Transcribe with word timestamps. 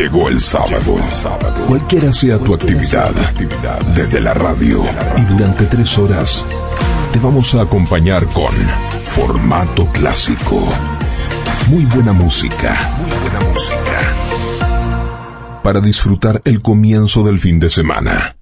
Llegó 0.00 0.30
el 0.30 0.40
sábado. 0.40 0.96
El 0.96 1.10
sábado. 1.10 1.66
Cualquiera 1.66 2.10
sea 2.10 2.38
tu 2.38 2.54
actividad, 2.54 3.12
desde 3.94 4.18
la 4.18 4.32
radio 4.32 4.82
y 5.18 5.20
durante 5.24 5.66
tres 5.66 5.98
horas, 5.98 6.42
te 7.12 7.18
vamos 7.18 7.54
a 7.54 7.60
acompañar 7.60 8.24
con 8.24 8.50
formato 9.04 9.84
clásico. 9.92 10.66
Muy 11.68 11.84
buena 11.84 12.14
música. 12.14 12.90
Muy 12.98 13.10
buena 13.18 13.40
música. 13.50 13.92
Para 15.62 15.82
disfrutar 15.82 16.40
el 16.46 16.62
comienzo 16.62 17.22
del 17.22 17.38
fin 17.38 17.60
de 17.60 17.68
semana. 17.68 18.39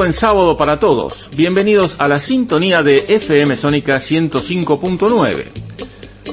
Buen 0.00 0.12
sábado 0.14 0.56
para 0.56 0.80
todos. 0.80 1.28
Bienvenidos 1.36 1.96
a 1.98 2.08
la 2.08 2.18
sintonía 2.20 2.82
de 2.82 3.04
FM 3.06 3.54
Sónica 3.54 3.96
105.9. 3.98 5.44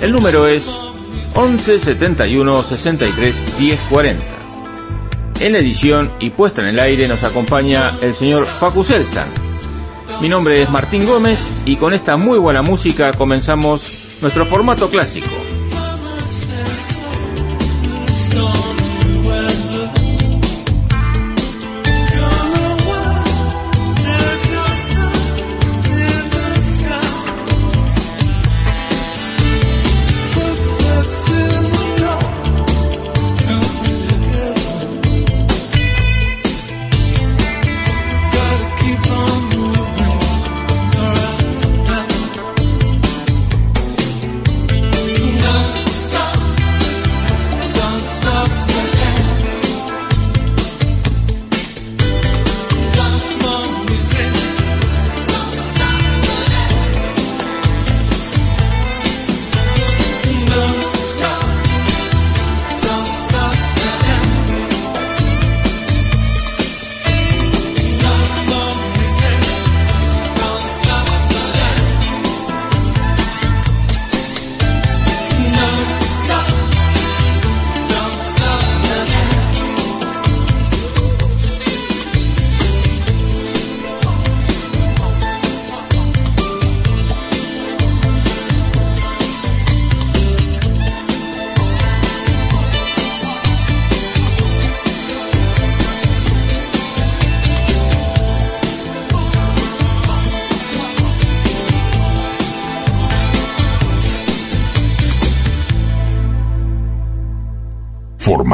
El 0.00 0.12
número 0.12 0.46
es 0.46 0.68
11 1.34 1.80
71 1.80 2.62
63 2.62 3.58
10 3.58 3.80
40. 3.90 4.24
En 5.40 5.52
la 5.52 5.58
edición 5.58 6.12
y 6.20 6.30
puesta 6.30 6.62
en 6.62 6.68
el 6.68 6.78
aire 6.78 7.08
nos 7.08 7.24
acompaña 7.24 7.90
el 8.00 8.14
señor 8.14 8.46
Facu 8.46 8.84
Selsan. 8.84 9.28
Mi 10.20 10.28
nombre 10.28 10.62
es 10.62 10.70
Martín 10.70 11.06
Gómez 11.06 11.52
y 11.64 11.76
con 11.76 11.92
esta 11.92 12.16
muy 12.16 12.38
buena 12.38 12.62
música 12.62 13.12
comenzamos 13.12 14.18
nuestro 14.20 14.46
formato 14.46 14.88
clásico. 14.88 15.43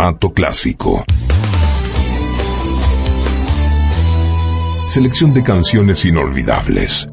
Formato 0.01 0.31
clásico. 0.33 1.05
Selección 4.89 5.35
de 5.35 5.43
canciones 5.43 6.07
inolvidables 6.07 7.07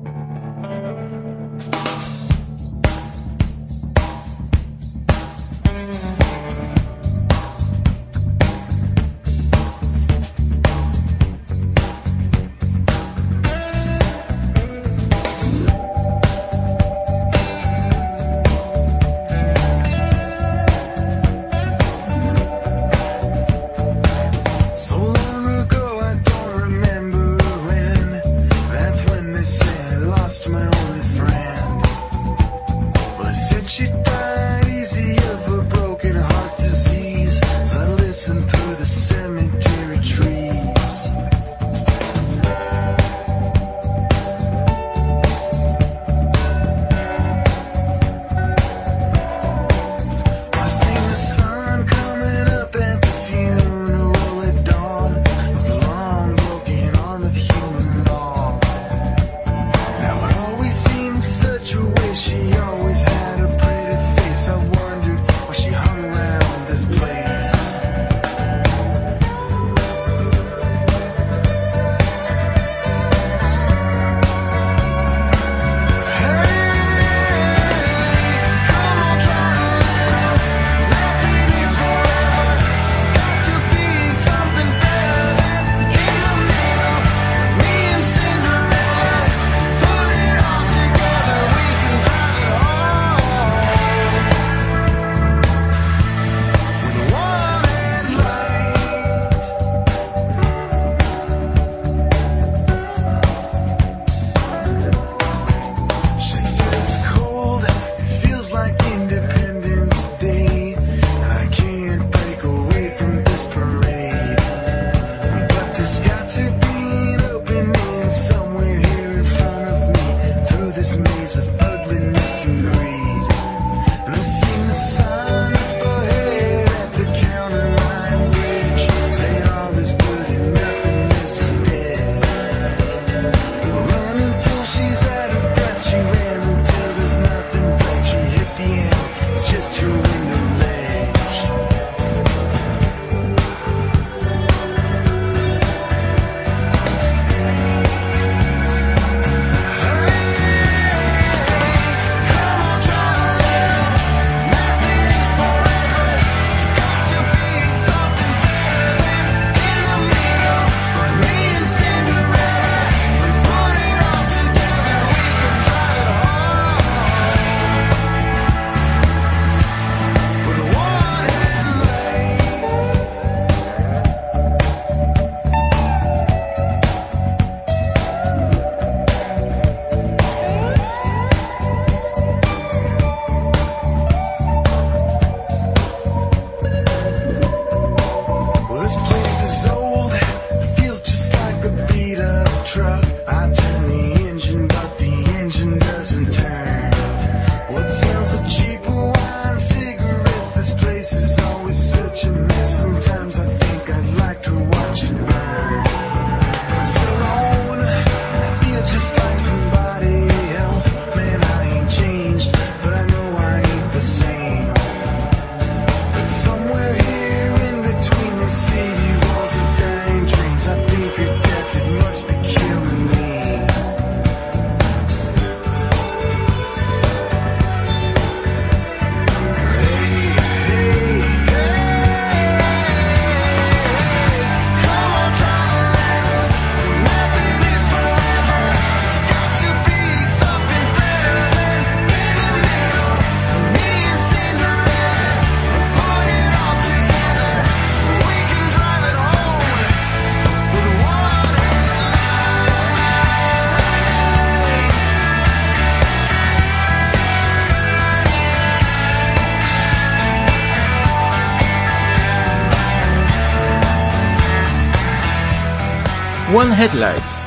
Headlights 266.78 267.42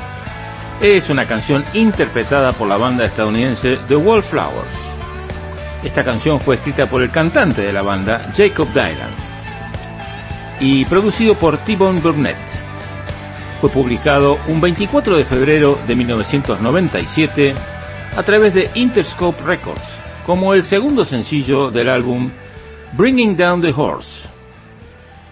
es 0.81 1.09
una 1.09 1.25
canción 1.25 1.65
interpretada 1.73 2.53
por 2.53 2.67
la 2.67 2.77
banda 2.77 3.05
estadounidense 3.05 3.77
The 3.87 3.95
Wallflowers. 3.95 4.93
Esta 5.85 6.03
canción 6.03 6.41
fue 6.41 6.57
escrita 6.57 6.87
por 6.87 7.01
el 7.01 7.13
cantante 7.13 7.63
de 7.63 7.73
la 7.73 7.83
banda, 7.83 8.33
Jacob 8.37 8.67
Dylan, 8.73 9.15
y 10.59 10.85
producido 10.87 11.35
por 11.35 11.59
T-Bone 11.59 12.01
Burnett. 12.01 12.39
Fue 13.61 13.71
publicado 13.71 14.39
un 14.49 14.61
24 14.61 15.17
de 15.17 15.25
febrero 15.25 15.79
de 15.87 15.95
1997 15.95 17.55
a 18.17 18.23
través 18.25 18.53
de 18.53 18.69
Interscope 18.75 19.45
Records 19.45 20.01
como 20.27 20.55
el 20.55 20.65
segundo 20.65 21.05
sencillo 21.05 21.71
del 21.71 21.89
álbum 21.89 22.31
Bringing 22.95 23.37
Down 23.37 23.61
the 23.61 23.73
Horse. 23.77 24.30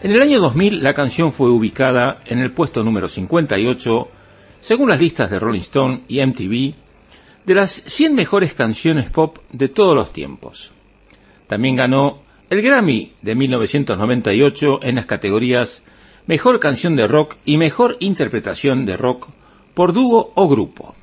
En 0.01 0.13
el 0.13 0.23
año 0.23 0.39
2000 0.39 0.81
la 0.81 0.95
canción 0.95 1.33
fue 1.33 1.51
ubicada 1.51 2.19
en 2.27 2.39
el 2.39 2.53
puesto 2.53 2.85
número 2.85 3.09
58, 3.09 4.09
según 4.61 4.91
las 4.91 5.01
listas 5.01 5.29
de 5.29 5.41
Rolling 5.41 5.59
Stone 5.59 6.03
y 6.07 6.25
MTV, 6.25 6.75
de 7.45 7.55
las 7.55 7.83
100 7.85 8.15
mejores 8.15 8.55
canciones 8.55 9.11
pop 9.11 9.39
de 9.51 9.67
todos 9.67 9.97
los 9.97 10.13
tiempos. 10.13 10.73
También 11.49 11.75
ganó 11.75 12.21
el 12.49 12.63
Grammy 12.63 13.13
de 13.23 13.35
1998 13.35 14.81
en 14.83 14.95
las 14.95 15.07
categorías 15.07 15.83
Mejor 16.29 16.61
canción 16.61 16.95
de 16.95 17.09
rock 17.09 17.35
y 17.45 17.57
Mejor 17.57 17.97
interpretación 17.99 18.87
de 18.87 18.97
rock 18.97 19.29
por 19.75 19.93
dúo 19.93 20.31
o 20.37 20.49
grupo. 20.49 20.95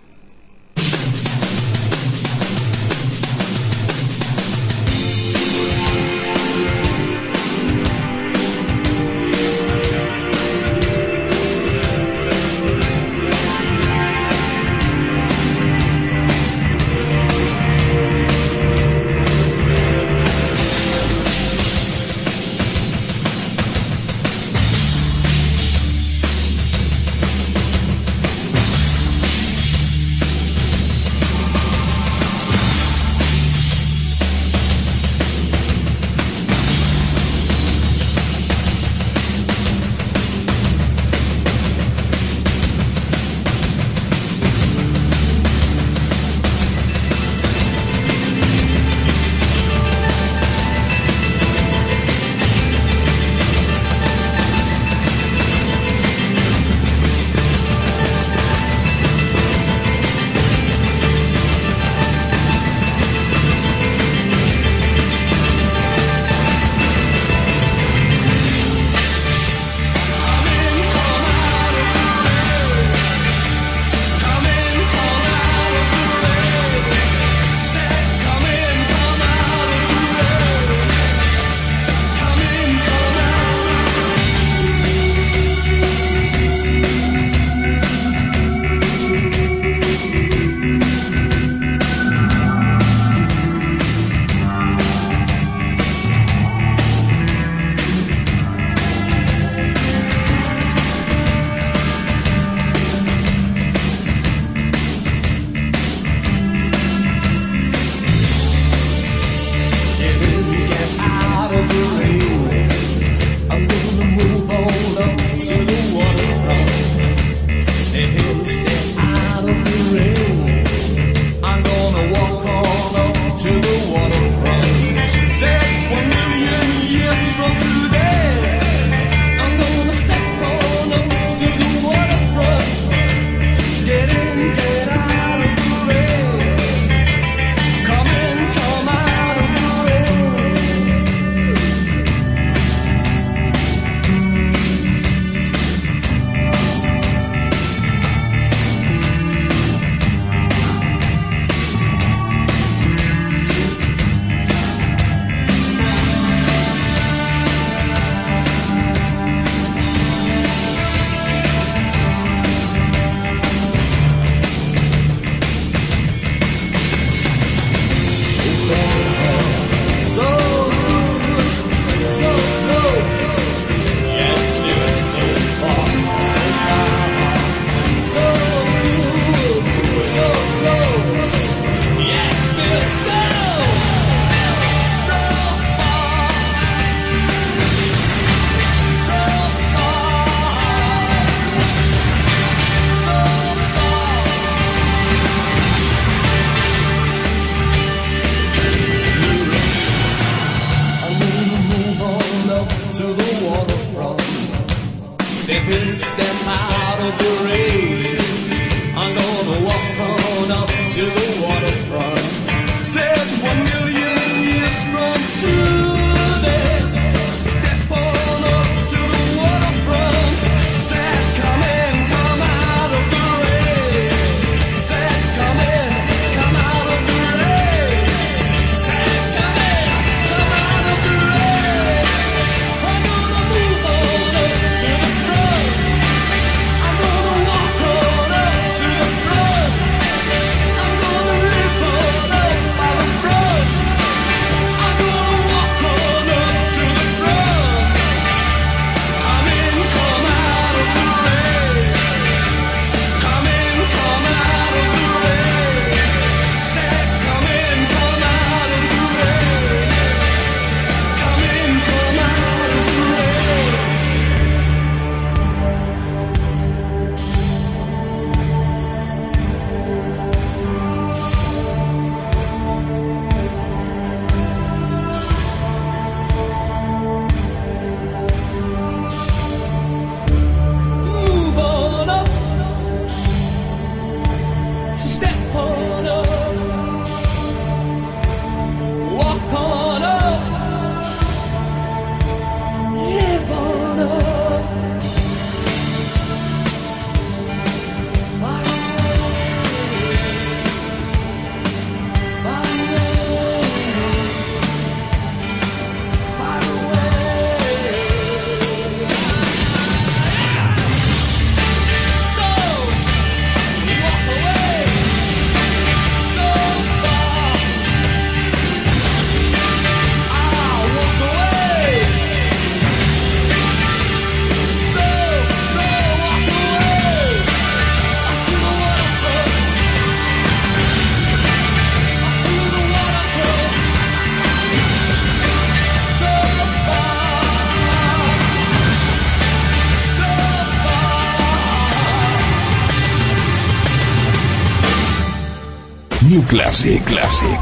Classic 346.56 347.04
Classic. 347.04 347.60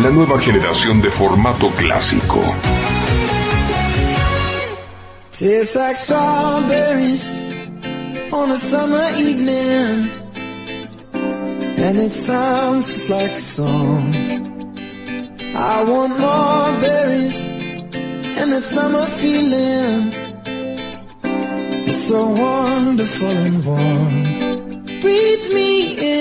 La 0.00 0.10
nueva 0.10 0.38
generación 0.38 1.02
de 1.02 1.10
formato 1.10 1.70
clásico. 1.70 2.40
Tastes 5.32 5.74
like 5.74 5.96
strawberries 5.96 7.26
on 8.30 8.52
a 8.52 8.56
summer 8.56 9.10
evening. 9.18 10.08
And 11.12 11.98
it 11.98 12.12
sounds 12.12 12.86
just 12.86 13.10
like 13.10 13.32
a 13.32 13.40
song. 13.40 14.14
I 15.56 15.82
want 15.82 16.16
more 16.16 16.80
berries 16.80 17.40
and 18.38 18.52
that 18.52 18.62
summer 18.62 19.06
feeling. 19.06 20.12
It's 21.88 22.04
so 22.06 22.28
wonderful 22.28 23.30
and 23.30 23.64
warm. 23.66 24.40
Breathe 25.00 25.50
me 25.54 25.96
in, 25.98 26.19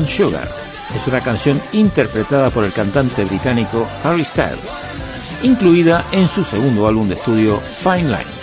Sugar 0.00 0.48
es 0.96 1.06
una 1.06 1.20
canción 1.20 1.60
interpretada 1.72 2.48
por 2.48 2.64
el 2.64 2.72
cantante 2.72 3.24
británico 3.24 3.86
Harry 4.02 4.24
Styles, 4.24 4.70
incluida 5.42 6.04
en 6.12 6.28
su 6.28 6.42
segundo 6.44 6.88
álbum 6.88 7.08
de 7.08 7.14
estudio 7.14 7.58
Fine 7.58 8.04
Line. 8.04 8.42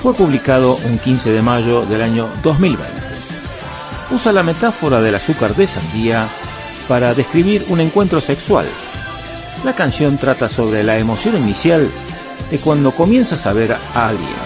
Fue 0.00 0.14
publicado 0.14 0.78
un 0.84 0.98
15 0.98 1.32
de 1.32 1.42
mayo 1.42 1.84
del 1.86 2.02
año 2.02 2.28
2020. 2.44 2.92
Usa 4.12 4.32
la 4.32 4.44
metáfora 4.44 5.02
del 5.02 5.16
azúcar 5.16 5.56
de 5.56 5.66
sandía 5.66 6.28
para 6.86 7.14
describir 7.14 7.64
un 7.68 7.80
encuentro 7.80 8.20
sexual. 8.20 8.66
La 9.64 9.74
canción 9.74 10.18
trata 10.18 10.48
sobre 10.48 10.84
la 10.84 10.98
emoción 10.98 11.36
inicial 11.36 11.90
de 12.48 12.58
cuando 12.58 12.92
comienzas 12.92 13.44
a 13.44 13.52
ver 13.52 13.72
a 13.72 14.08
alguien. 14.08 14.37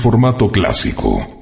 Formato 0.00 0.50
clásico. 0.50 1.39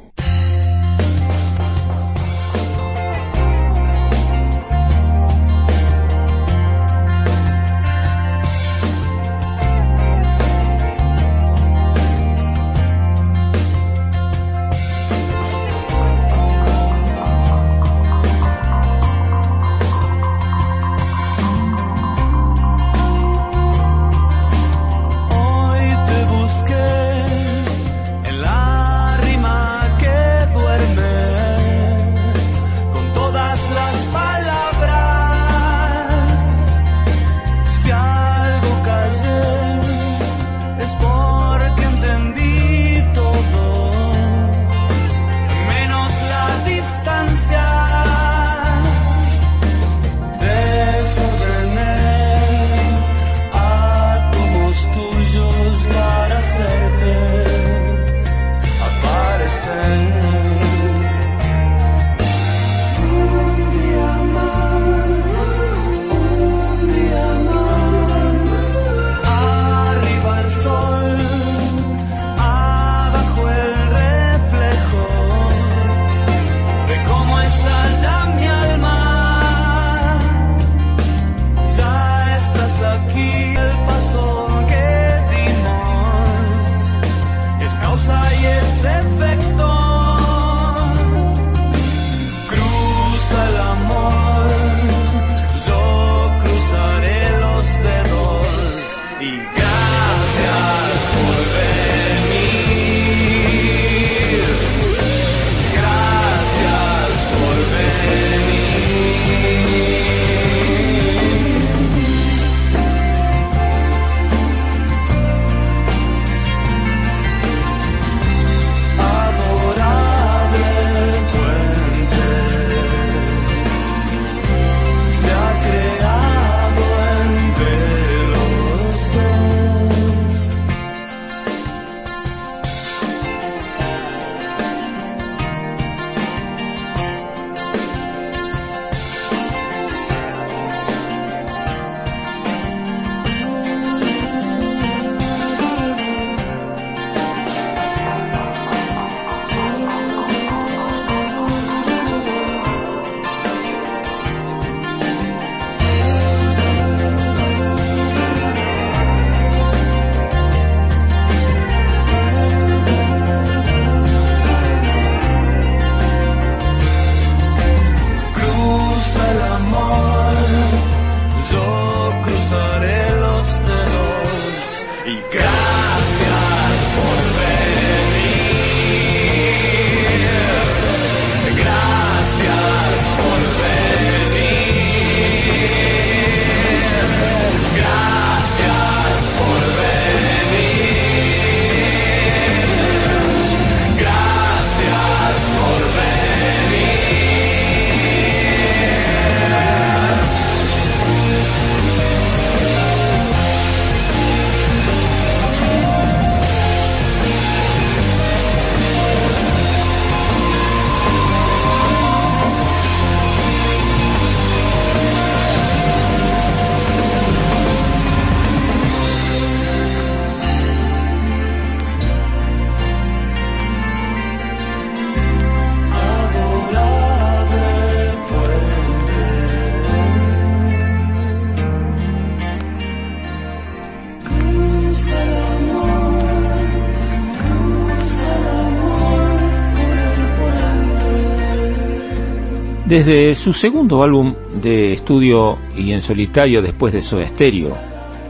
Desde 242.89 243.35
su 243.35 243.53
segundo 243.53 244.03
álbum 244.03 244.35
de 244.63 244.95
estudio 244.95 245.59
y 245.77 245.93
en 245.93 246.01
solitario 246.01 246.63
después 246.63 246.95
de 246.95 247.03
Soda 247.03 247.29
Stereo, 247.29 247.77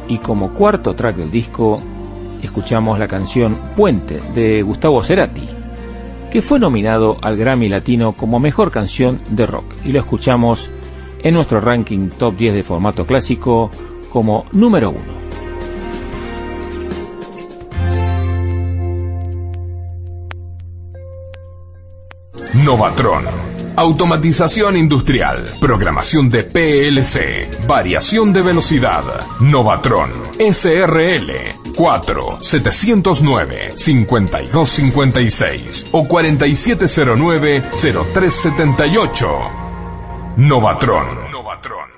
y 0.08 0.18
como 0.18 0.52
cuarto 0.52 0.96
track 0.96 1.14
del 1.14 1.30
disco, 1.30 1.80
escuchamos 2.42 2.98
la 2.98 3.06
canción 3.06 3.56
Puente 3.76 4.20
de 4.34 4.60
Gustavo 4.62 5.00
Cerati, 5.00 5.46
que 6.32 6.42
fue 6.42 6.58
nominado 6.58 7.18
al 7.22 7.36
Grammy 7.36 7.68
Latino 7.68 8.14
como 8.14 8.40
mejor 8.40 8.72
canción 8.72 9.20
de 9.28 9.46
rock, 9.46 9.76
y 9.84 9.92
lo 9.92 10.00
escuchamos 10.00 10.68
en 11.20 11.34
nuestro 11.34 11.60
ranking 11.60 12.08
top 12.08 12.36
10 12.36 12.54
de 12.54 12.62
formato 12.64 13.06
clásico 13.06 13.70
como 14.10 14.44
número 14.50 14.90
uno. 14.90 15.18
Novatron 22.64 23.57
Automatización 23.78 24.76
industrial, 24.76 25.44
programación 25.60 26.28
de 26.30 26.42
PLC, 26.42 27.48
variación 27.68 28.32
de 28.32 28.42
velocidad, 28.42 29.04
Novatron, 29.38 30.10
SRL, 30.36 31.30
4 31.76 32.38
709 32.40 33.74
5256 33.76 35.86
o 35.92 36.08
4709 36.08 37.62
0378. 37.70 39.28
Novatron. 40.38 41.30
Novatron. 41.30 41.97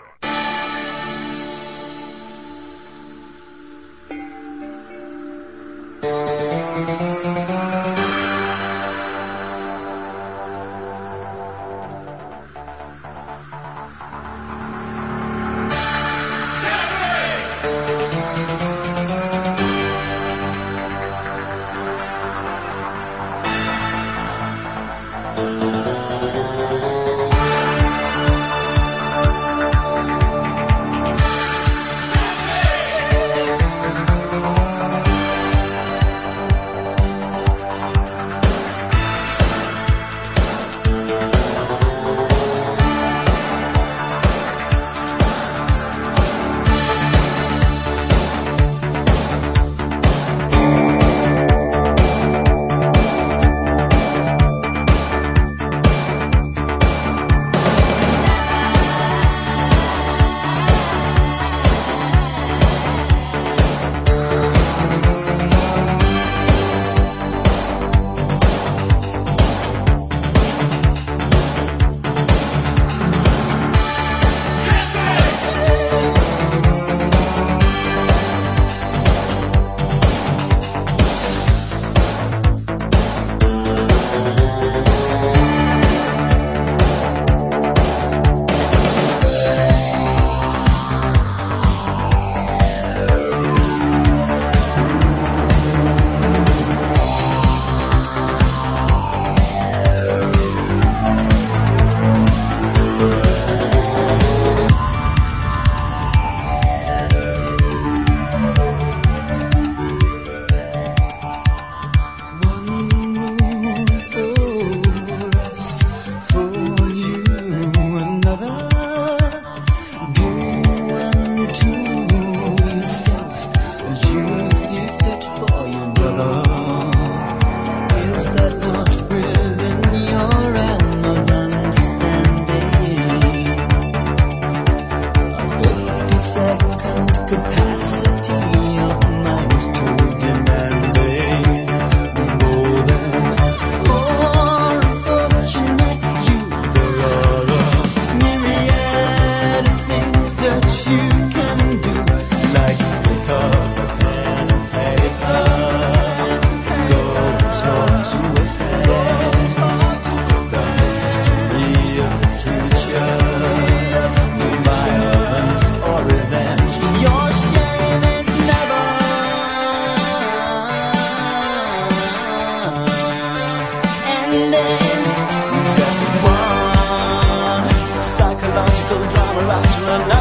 balas 179.50 180.19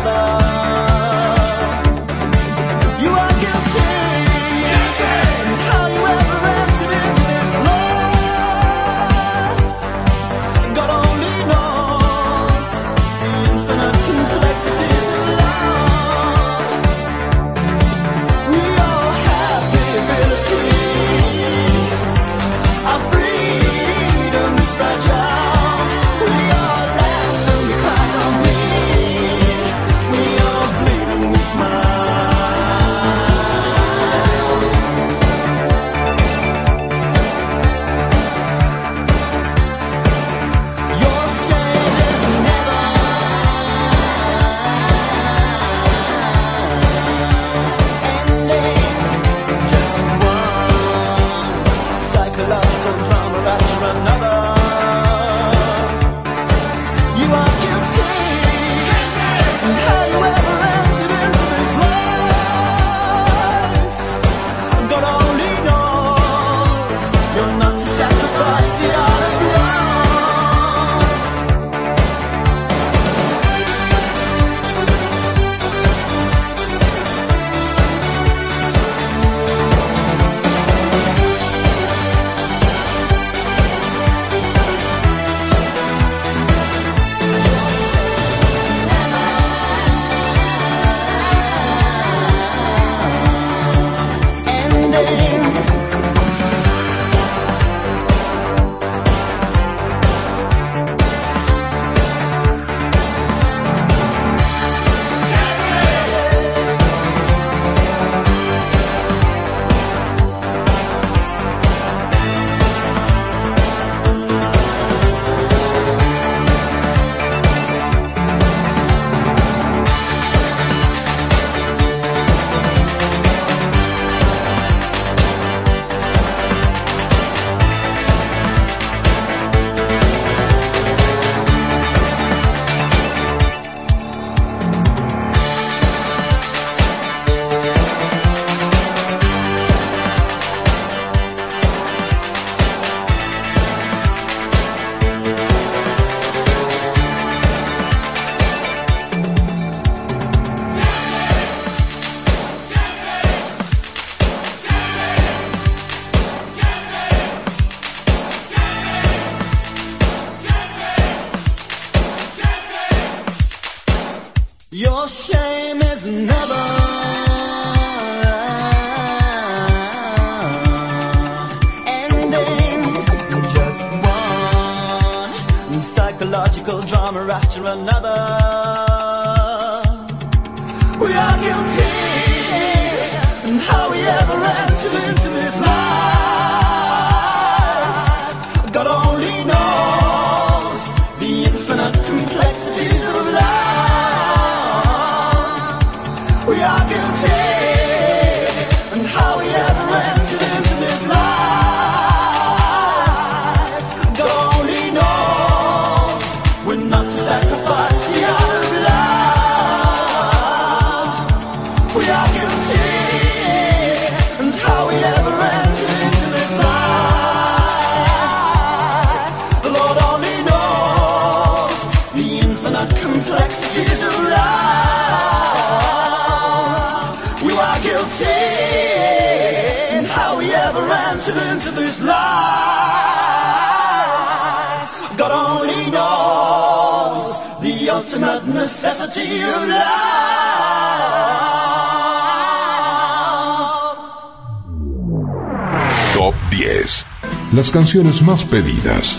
canciones 247.72 248.22
más 248.22 248.44
pedidas. 248.44 249.19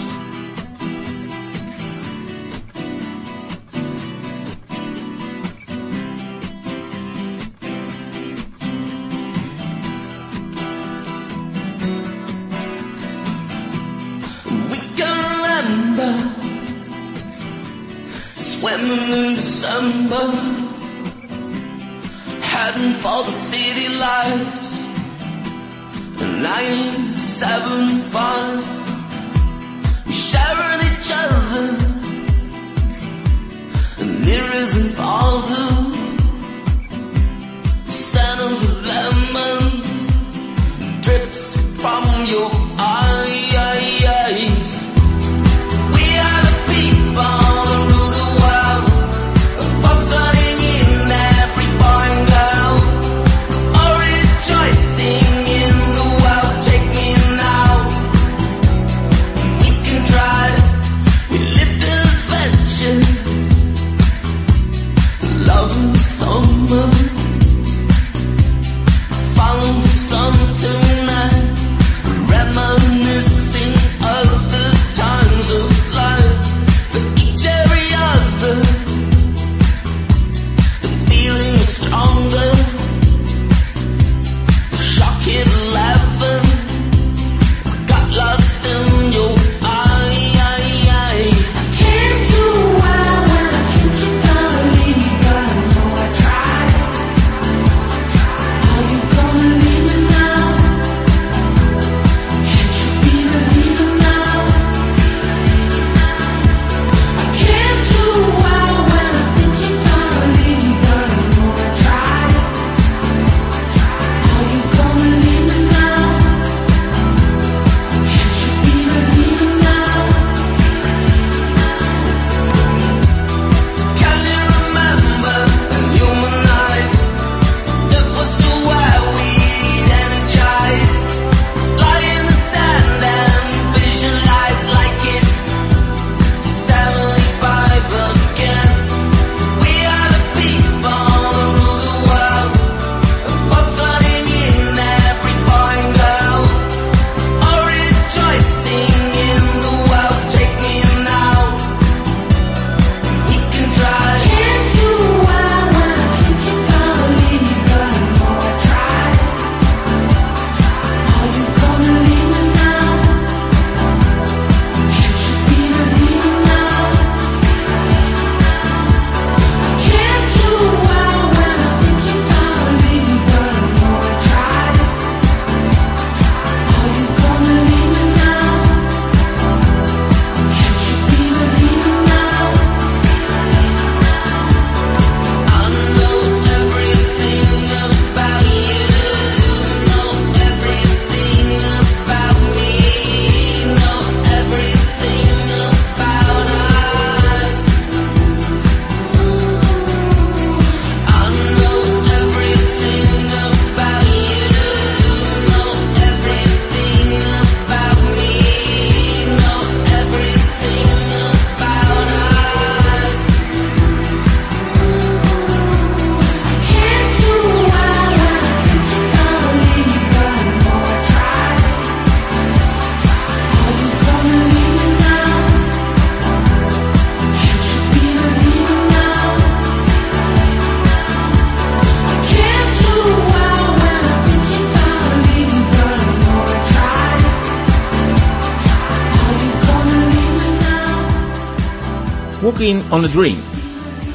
On 243.00 243.06
a 243.06 243.08
Dream 243.08 243.38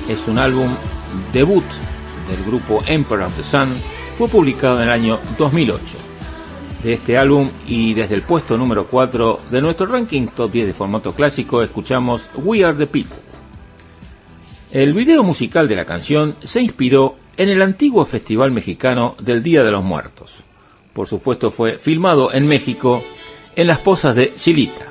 es 0.07 0.27
un 0.27 0.37
álbum 0.37 0.67
debut 1.33 1.63
del 2.29 2.45
grupo 2.45 2.83
Emperor 2.85 3.25
of 3.25 3.35
the 3.35 3.41
Sun, 3.41 3.69
fue 4.15 4.27
publicado 4.27 4.77
en 4.77 4.83
el 4.83 4.89
año 4.91 5.19
2008. 5.39 5.81
De 6.83 6.93
este 6.93 7.17
álbum 7.17 7.49
y 7.65 7.95
desde 7.95 8.13
el 8.13 8.21
puesto 8.21 8.59
número 8.59 8.85
4 8.85 9.39
de 9.49 9.59
nuestro 9.59 9.87
ranking 9.87 10.27
top 10.27 10.51
10 10.51 10.67
de 10.67 10.73
formato 10.73 11.13
clásico 11.13 11.63
escuchamos 11.63 12.29
We 12.35 12.63
Are 12.63 12.77
the 12.77 12.85
People. 12.85 13.17
El 14.71 14.93
video 14.93 15.23
musical 15.23 15.67
de 15.67 15.77
la 15.77 15.85
canción 15.85 16.35
se 16.43 16.61
inspiró 16.61 17.15
en 17.37 17.49
el 17.49 17.63
antiguo 17.63 18.05
festival 18.05 18.51
mexicano 18.51 19.15
del 19.19 19.41
Día 19.41 19.63
de 19.63 19.71
los 19.71 19.83
Muertos. 19.83 20.43
Por 20.93 21.07
supuesto 21.07 21.49
fue 21.49 21.79
filmado 21.79 22.31
en 22.31 22.47
México 22.47 23.03
en 23.55 23.65
las 23.65 23.79
pozas 23.79 24.15
de 24.15 24.35
Chilita. 24.35 24.84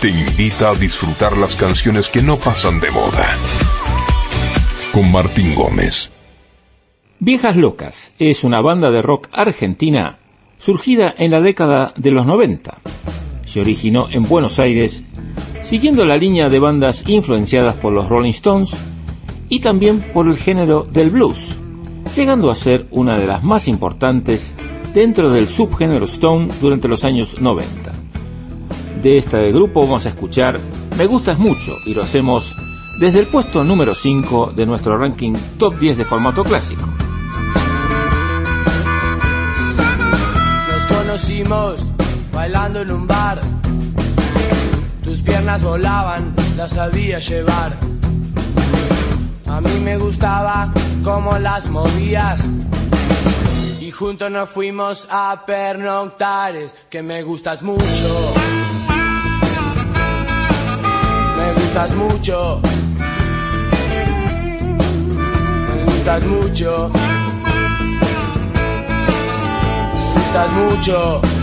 Te 0.00 0.08
invita 0.08 0.70
a 0.70 0.74
disfrutar 0.74 1.38
las 1.38 1.54
canciones 1.54 2.08
que 2.08 2.20
no 2.20 2.36
pasan 2.36 2.80
de 2.80 2.90
moda. 2.90 3.36
Con 4.92 5.12
Martín 5.12 5.54
Gómez. 5.54 6.10
Viejas 7.20 7.54
Locas 7.54 8.12
es 8.18 8.42
una 8.42 8.60
banda 8.60 8.90
de 8.90 9.02
rock 9.02 9.28
argentina 9.30 10.18
surgida 10.58 11.14
en 11.16 11.30
la 11.30 11.40
década 11.40 11.92
de 11.96 12.10
los 12.10 12.26
90. 12.26 12.78
Se 13.44 13.60
originó 13.60 14.08
en 14.10 14.28
Buenos 14.28 14.58
Aires, 14.58 15.04
siguiendo 15.62 16.04
la 16.04 16.16
línea 16.16 16.48
de 16.48 16.58
bandas 16.58 17.04
influenciadas 17.06 17.76
por 17.76 17.92
los 17.92 18.08
Rolling 18.08 18.30
Stones 18.30 18.74
y 19.48 19.60
también 19.60 20.00
por 20.12 20.26
el 20.26 20.36
género 20.36 20.88
del 20.90 21.10
blues, 21.10 21.56
llegando 22.16 22.50
a 22.50 22.56
ser 22.56 22.86
una 22.90 23.16
de 23.16 23.28
las 23.28 23.44
más 23.44 23.68
importantes 23.68 24.52
dentro 24.94 25.30
del 25.30 25.48
subgénero 25.48 26.04
Stone 26.06 26.48
durante 26.60 26.88
los 26.88 27.04
años 27.04 27.40
90. 27.40 27.92
De 29.02 29.18
este 29.18 29.52
grupo 29.52 29.80
vamos 29.82 30.04
a 30.06 30.10
escuchar 30.10 30.60
Me 30.96 31.06
Gustas 31.06 31.38
Mucho 31.38 31.76
y 31.86 31.94
lo 31.94 32.02
hacemos 32.02 32.54
desde 32.98 33.20
el 33.20 33.26
puesto 33.26 33.64
número 33.64 33.94
5 33.94 34.52
de 34.54 34.66
nuestro 34.66 34.98
ranking 34.98 35.32
top 35.58 35.78
10 35.78 35.98
de 35.98 36.04
formato 36.04 36.44
clásico. 36.44 36.82
Nos 40.68 40.98
conocimos 40.98 41.80
bailando 42.32 42.82
en 42.82 42.90
un 42.90 43.06
bar. 43.06 43.40
Tus 45.02 45.20
piernas 45.20 45.62
volaban, 45.62 46.34
las 46.56 46.72
sabía 46.72 47.18
llevar. 47.18 47.76
A 49.46 49.60
mí 49.60 49.80
me 49.82 49.96
gustaba 49.96 50.72
cómo 51.02 51.38
las 51.38 51.68
movías 51.70 52.44
Y 53.90 53.92
juntos 53.92 54.30
nos 54.30 54.48
fuimos 54.48 55.04
a 55.10 55.42
pernoctares, 55.44 56.72
que 56.88 57.02
me 57.02 57.24
gustas 57.24 57.60
mucho. 57.60 57.82
Me 61.36 61.52
gustas 61.54 61.94
mucho. 61.96 62.60
Me 65.66 65.84
gustas 65.86 66.24
mucho. 66.24 66.90
Me 70.14 70.14
gustas 70.14 70.52
mucho. 70.52 71.39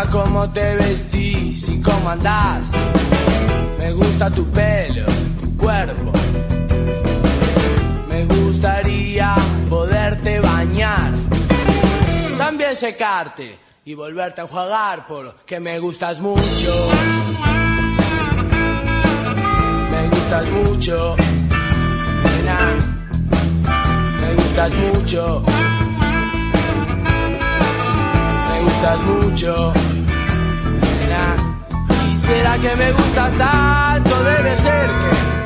Gusta 0.00 0.10
cómo 0.10 0.50
te 0.50 0.74
vestís 0.76 1.68
y 1.68 1.80
cómo 1.80 2.10
andás. 2.10 2.66
Me 3.78 3.92
gusta 3.92 4.30
tu 4.30 4.46
pelo, 4.50 5.06
tu 5.40 5.56
cuerpo. 5.56 6.12
Me 8.08 8.24
gustaría 8.24 9.34
poderte 9.68 10.40
bañar. 10.40 11.12
También 12.38 12.76
secarte 12.76 13.58
y 13.84 13.94
volverte 13.94 14.40
a 14.40 14.46
jugar 14.46 15.06
porque 15.06 15.60
me 15.60 15.78
gustas 15.78 16.20
mucho. 16.20 16.74
Me 19.90 20.08
gustas 20.08 20.50
mucho. 20.50 21.16
Nena. 22.22 22.78
Me 24.20 24.34
gustas 24.34 24.72
mucho. 24.72 25.44
gustas 28.80 29.02
mucho. 29.04 29.89
¿Y 32.30 32.32
será 32.32 32.56
que 32.58 32.76
me 32.76 32.92
gustas 32.92 33.32
tanto? 33.36 34.22
Debe 34.22 34.56
ser 34.56 34.88
que 34.88 35.39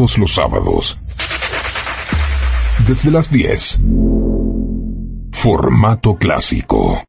todos 0.00 0.16
los 0.16 0.32
sábados. 0.32 0.96
Desde 2.86 3.10
las 3.10 3.30
10. 3.30 3.80
Formato 5.30 6.16
clásico. 6.16 7.04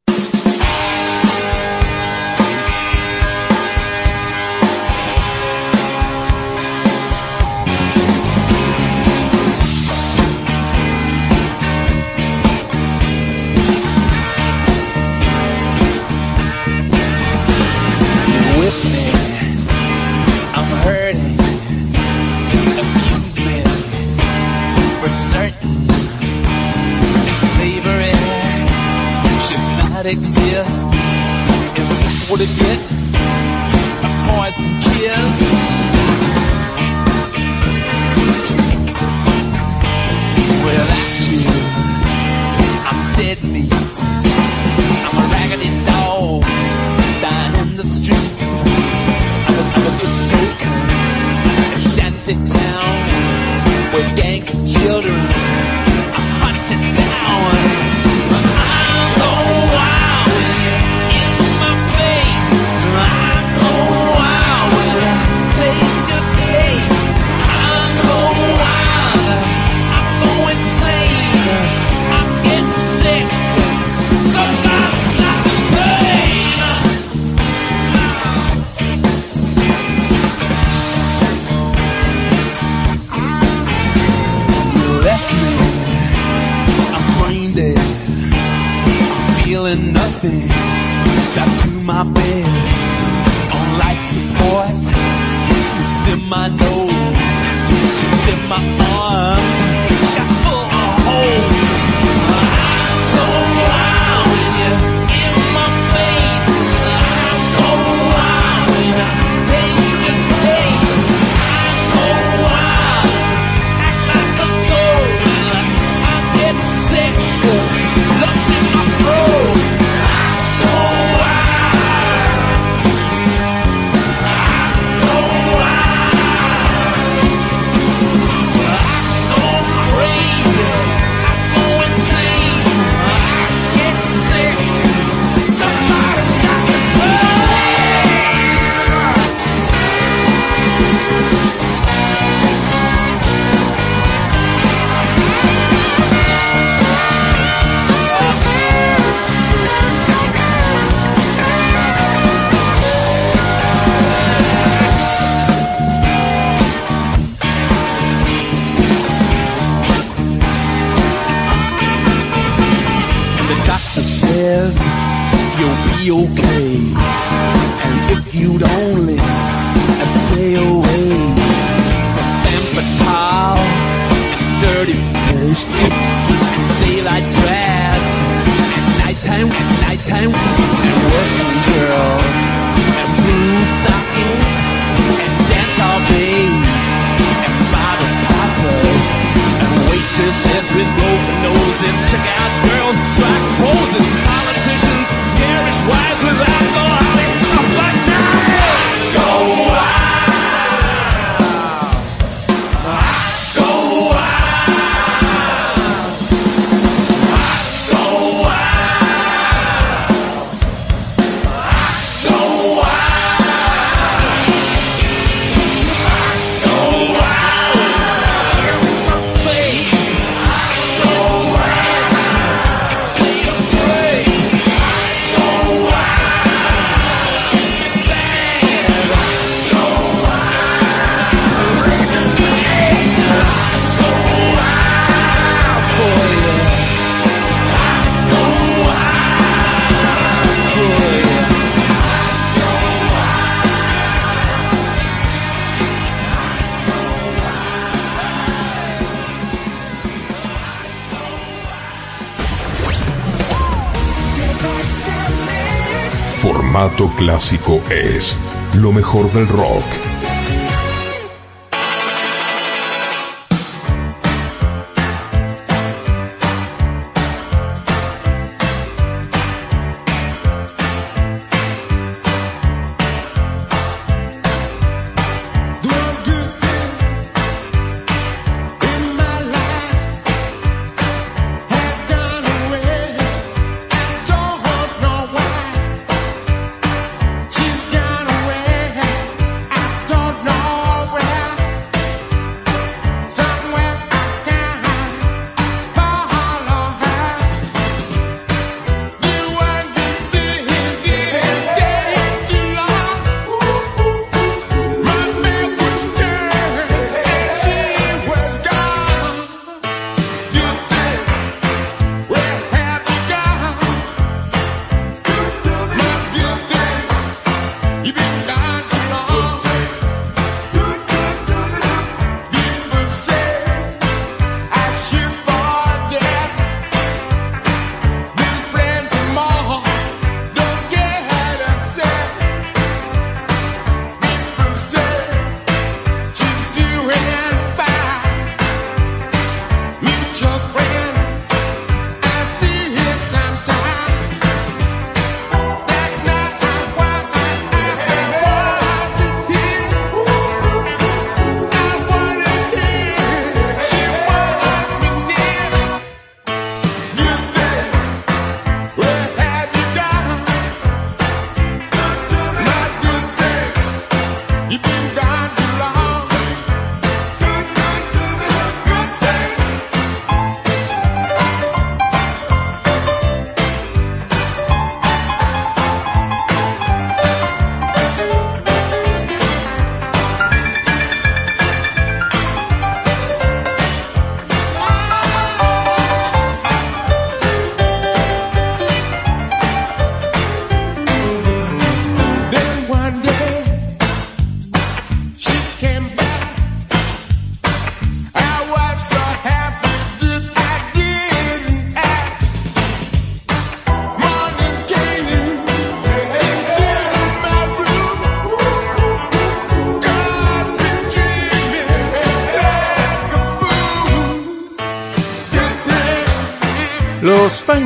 Clásico 257.22 257.80
es 257.91 258.36
lo 258.74 258.91
mejor 258.91 259.32
del 259.32 259.47
rock. 259.47 260.11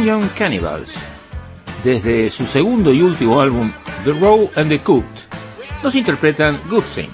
Los 0.06 0.32
Cannibals, 0.34 0.94
desde 1.84 2.30
su 2.30 2.46
segundo 2.46 2.94
y 2.94 3.02
último 3.02 3.42
álbum 3.42 3.72
The 4.04 4.14
Raw 4.14 4.52
and 4.56 4.70
the 4.70 4.78
Cooked, 4.78 5.22
nos 5.82 5.96
interpretan 5.96 6.60
Good 6.70 6.84
Thing. 6.94 7.10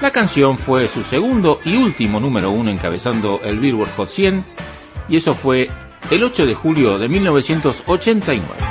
La 0.00 0.10
canción 0.10 0.58
fue 0.58 0.88
su 0.88 1.04
segundo 1.04 1.60
y 1.64 1.76
último 1.76 2.18
número 2.18 2.50
uno 2.50 2.72
encabezando 2.72 3.40
el 3.44 3.60
Billboard 3.60 3.94
Hot 3.96 4.08
100 4.08 4.44
y 5.08 5.16
eso 5.16 5.32
fue 5.32 5.70
el 6.10 6.24
8 6.24 6.44
de 6.44 6.54
julio 6.54 6.98
de 6.98 7.08
1989. 7.08 8.61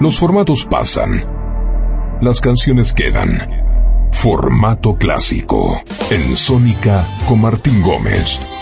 Los 0.00 0.18
formatos 0.18 0.64
pasan. 0.64 1.26
Las 2.22 2.40
canciones 2.40 2.94
quedan. 2.94 4.08
Formato 4.12 4.96
clásico. 4.96 5.78
En 6.10 6.38
Sónica 6.38 7.06
con 7.28 7.42
Martín 7.42 7.82
Gómez. 7.82 8.59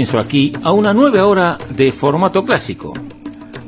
comienzo 0.00 0.18
aquí 0.18 0.50
a 0.62 0.72
una 0.72 0.94
nueva 0.94 1.26
hora 1.26 1.58
de 1.68 1.92
formato 1.92 2.42
clásico, 2.42 2.94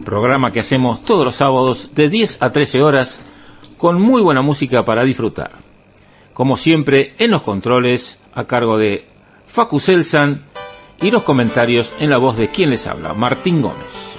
programa 0.03 0.51
que 0.51 0.61
hacemos 0.61 1.05
todos 1.05 1.27
los 1.27 1.35
sábados 1.35 1.91
de 1.95 2.09
10 2.09 2.39
a 2.41 2.51
13 2.51 2.81
horas 2.81 3.21
con 3.77 4.01
muy 4.01 4.23
buena 4.23 4.41
música 4.41 4.83
para 4.83 5.05
disfrutar. 5.05 5.51
Como 6.33 6.57
siempre, 6.57 7.13
en 7.19 7.33
los 7.33 7.43
controles 7.43 8.19
a 8.33 8.45
cargo 8.45 8.79
de 8.79 9.05
Facu 9.45 9.79
Selsan 9.79 10.45
y 11.03 11.11
los 11.11 11.23
comentarios 11.23 11.93
en 12.01 12.09
la 12.09 12.17
voz 12.17 12.39
de 12.39 12.49
quien 12.49 12.71
les 12.71 12.87
habla, 12.87 13.13
Martín 13.13 13.61
Gómez. 13.61 14.17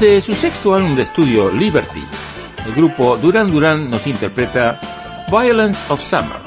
Desde 0.00 0.20
su 0.20 0.32
sexto 0.32 0.76
álbum 0.76 0.94
de 0.94 1.02
estudio 1.02 1.50
Liberty, 1.50 2.04
el 2.64 2.72
grupo 2.72 3.16
Duran 3.16 3.50
Duran 3.50 3.90
nos 3.90 4.06
interpreta 4.06 4.80
Violence 5.28 5.80
of 5.88 6.00
Summer. 6.00 6.38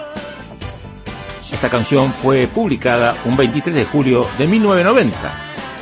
Esta 1.51 1.67
canción 1.67 2.13
fue 2.13 2.47
publicada 2.47 3.13
un 3.25 3.35
23 3.35 3.75
de 3.75 3.83
julio 3.83 4.25
de 4.37 4.47
1990 4.47 5.15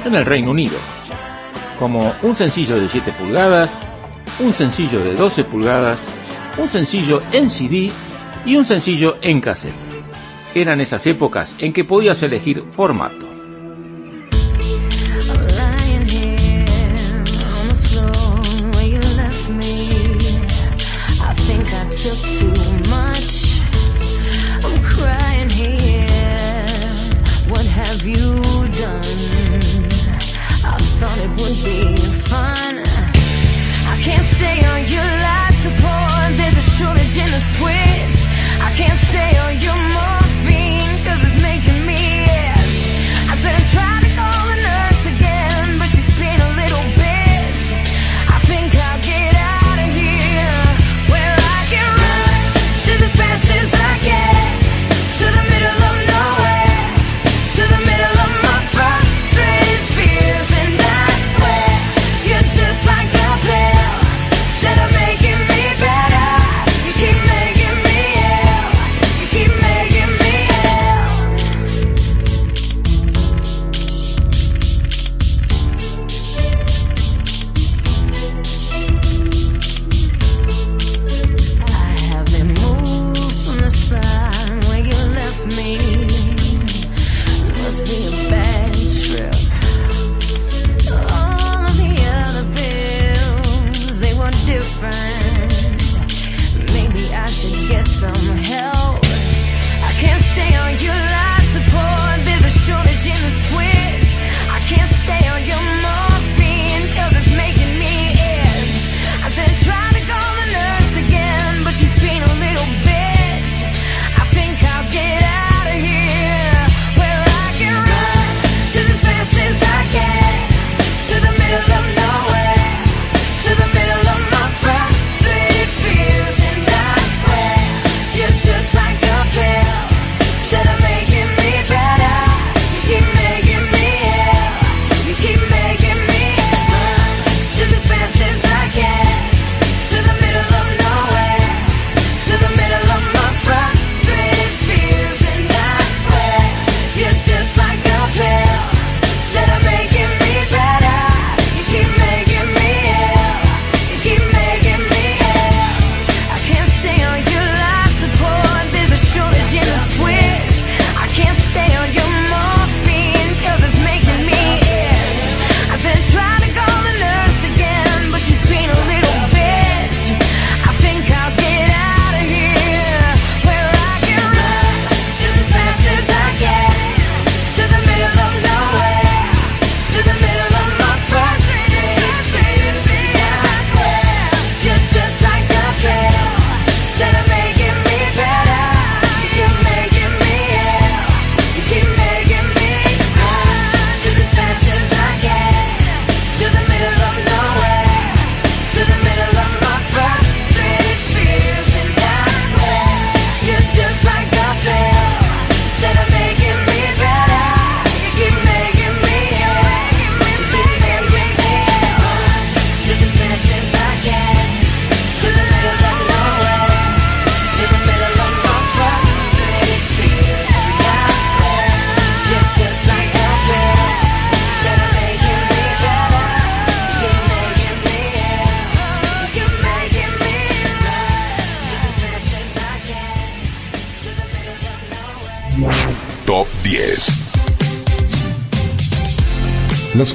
en 0.03 0.15
el 0.15 0.25
Reino 0.25 0.49
Unido, 0.49 0.77
como 1.77 2.11
un 2.23 2.33
sencillo 2.33 2.75
de 2.79 2.87
7 2.87 3.11
pulgadas, 3.11 3.79
un 4.39 4.51
sencillo 4.51 5.03
de 5.03 5.13
12 5.13 5.43
pulgadas, 5.43 6.01
un 6.57 6.67
sencillo 6.67 7.21
en 7.31 7.51
CD 7.51 7.91
y 8.47 8.55
un 8.55 8.65
sencillo 8.65 9.17
en 9.21 9.41
cassette. 9.41 9.75
Eran 10.55 10.81
esas 10.81 11.05
épocas 11.05 11.55
en 11.59 11.71
que 11.71 11.83
podías 11.83 12.23
elegir 12.23 12.63
formato. 12.71 13.28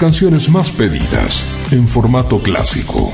Canciones 0.05 0.51
más 0.51 0.71
pedidas 0.71 1.47
en 1.73 1.89
formato 1.89 2.39
clásico. 2.43 3.11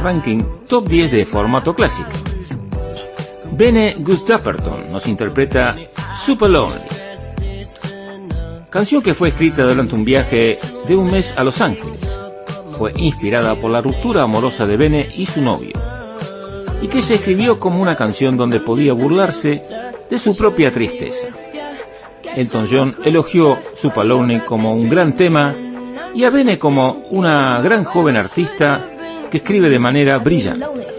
Ranking 0.00 0.40
Top 0.66 0.86
10 0.88 1.12
de 1.12 1.26
formato 1.26 1.74
clásico. 1.74 2.10
Bene 3.52 3.94
Gustapperton 3.98 4.92
nos 4.92 5.06
interpreta 5.06 5.74
Super 6.14 6.50
Lonely, 6.50 6.80
canción 8.70 9.02
que 9.02 9.14
fue 9.14 9.30
escrita 9.30 9.64
durante 9.64 9.94
un 9.94 10.04
viaje 10.04 10.58
de 10.86 10.96
un 10.96 11.10
mes 11.10 11.34
a 11.36 11.42
Los 11.42 11.60
Ángeles. 11.60 11.98
Fue 12.78 12.92
inspirada 12.96 13.56
por 13.56 13.70
la 13.70 13.80
ruptura 13.80 14.22
amorosa 14.22 14.66
de 14.66 14.76
Bene 14.76 15.08
y 15.16 15.26
su 15.26 15.40
novio, 15.40 15.72
y 16.80 16.86
que 16.86 17.02
se 17.02 17.14
escribió 17.14 17.58
como 17.58 17.82
una 17.82 17.96
canción 17.96 18.36
donde 18.36 18.60
podía 18.60 18.92
burlarse 18.92 19.62
de 20.08 20.18
su 20.18 20.36
propia 20.36 20.70
tristeza. 20.70 21.26
Elton 22.36 22.66
John 22.70 22.94
elogió 23.04 23.58
Super 23.74 24.04
Lonely 24.04 24.40
como 24.40 24.72
un 24.72 24.88
gran 24.88 25.12
tema 25.12 25.54
y 26.14 26.24
a 26.24 26.30
Bene 26.30 26.58
como 26.58 27.06
una 27.10 27.60
gran 27.60 27.82
joven 27.82 28.16
artista 28.16 28.88
que 29.30 29.38
escribe 29.38 29.68
de 29.68 29.78
manera 29.78 30.18
brillante. 30.18 30.97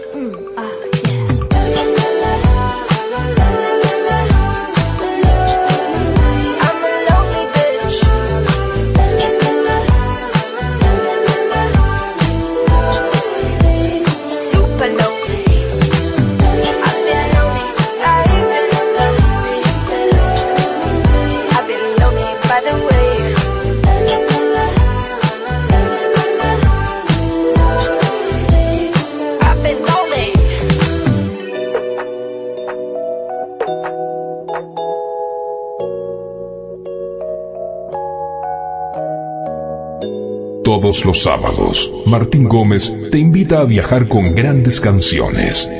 Los 40.90 41.22
sábados, 41.22 41.88
Martín 42.04 42.48
Gómez 42.48 42.92
te 43.12 43.18
invita 43.18 43.60
a 43.60 43.64
viajar 43.64 44.08
con 44.08 44.34
grandes 44.34 44.80
canciones. 44.80 45.70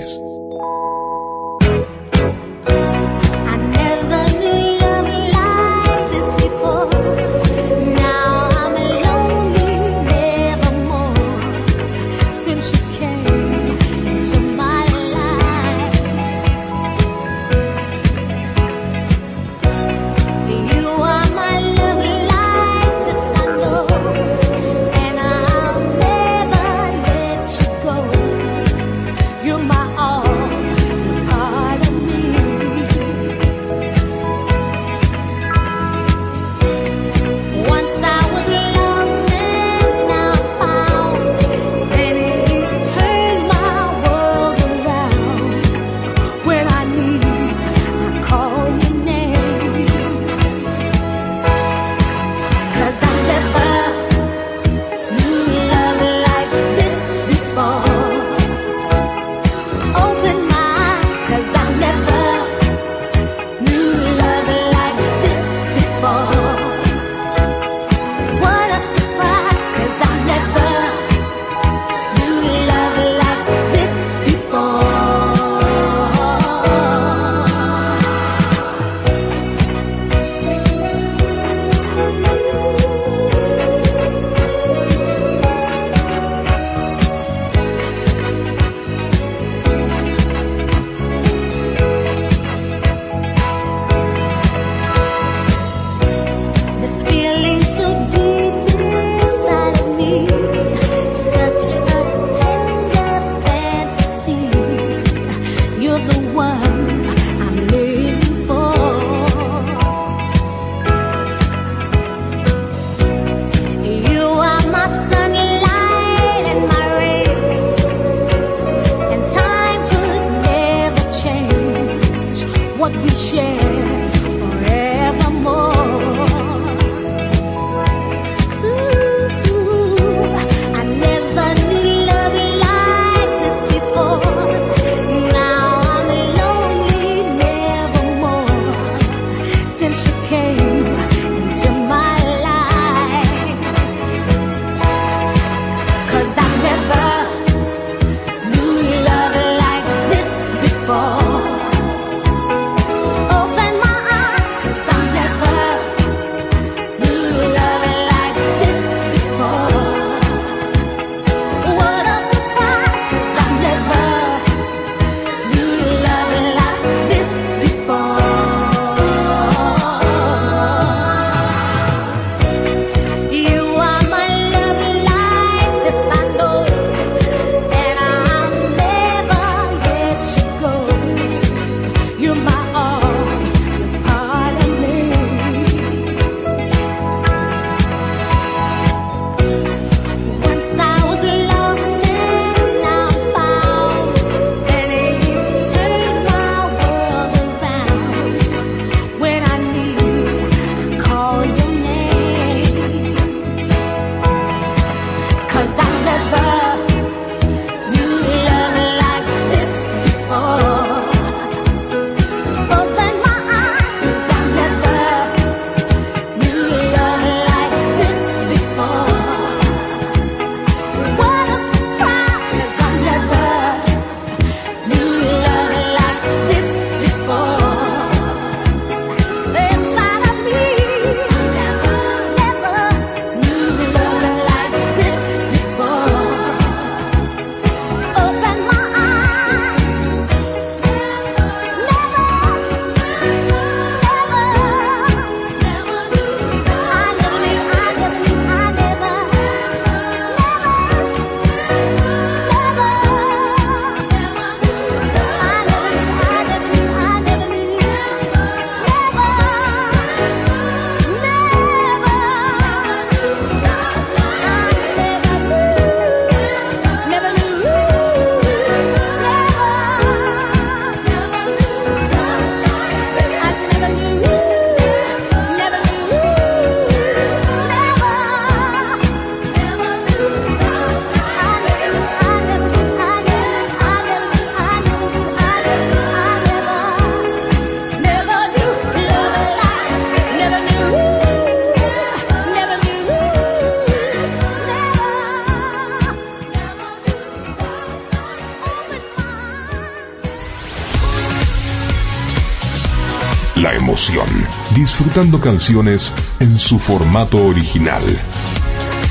Disfrutando 305.10 305.40
canciones 305.40 306.12
en 306.38 306.56
su 306.56 306.78
formato 306.78 307.44
original. 307.44 308.00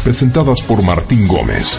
Presentadas 0.02 0.62
por 0.62 0.82
Martín 0.82 1.28
Gómez 1.28 1.78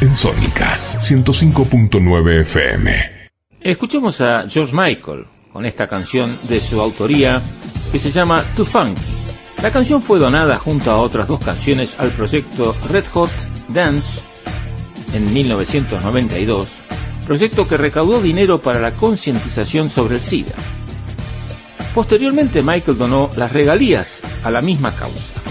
en 0.00 0.14
Sónica 0.14 0.78
105.9 1.00 2.42
FM. 2.42 3.28
Escuchemos 3.60 4.20
a 4.20 4.48
George 4.48 4.72
Michael 4.72 5.26
con 5.52 5.66
esta 5.66 5.88
canción 5.88 6.32
de 6.48 6.60
su 6.60 6.80
autoría 6.80 7.42
que 7.90 7.98
se 7.98 8.12
llama 8.12 8.40
Too 8.54 8.64
Funky. 8.64 9.02
La 9.60 9.72
canción 9.72 10.00
fue 10.00 10.20
donada 10.20 10.58
junto 10.58 10.92
a 10.92 10.98
otras 10.98 11.26
dos 11.26 11.40
canciones 11.40 11.98
al 11.98 12.10
proyecto 12.10 12.72
Red 12.88 13.06
Hot 13.14 13.30
Dance 13.70 14.20
en 15.12 15.34
1992, 15.34 16.68
proyecto 17.26 17.66
que 17.66 17.76
recaudó 17.76 18.22
dinero 18.22 18.60
para 18.60 18.78
la 18.78 18.92
concientización 18.92 19.90
sobre 19.90 20.14
el 20.14 20.20
SIDA. 20.20 20.54
Posteriormente 21.96 22.60
Michael 22.60 22.98
donó 22.98 23.30
las 23.38 23.54
regalías 23.54 24.20
a 24.42 24.50
la 24.50 24.60
misma 24.60 24.94
causa. 24.94 25.45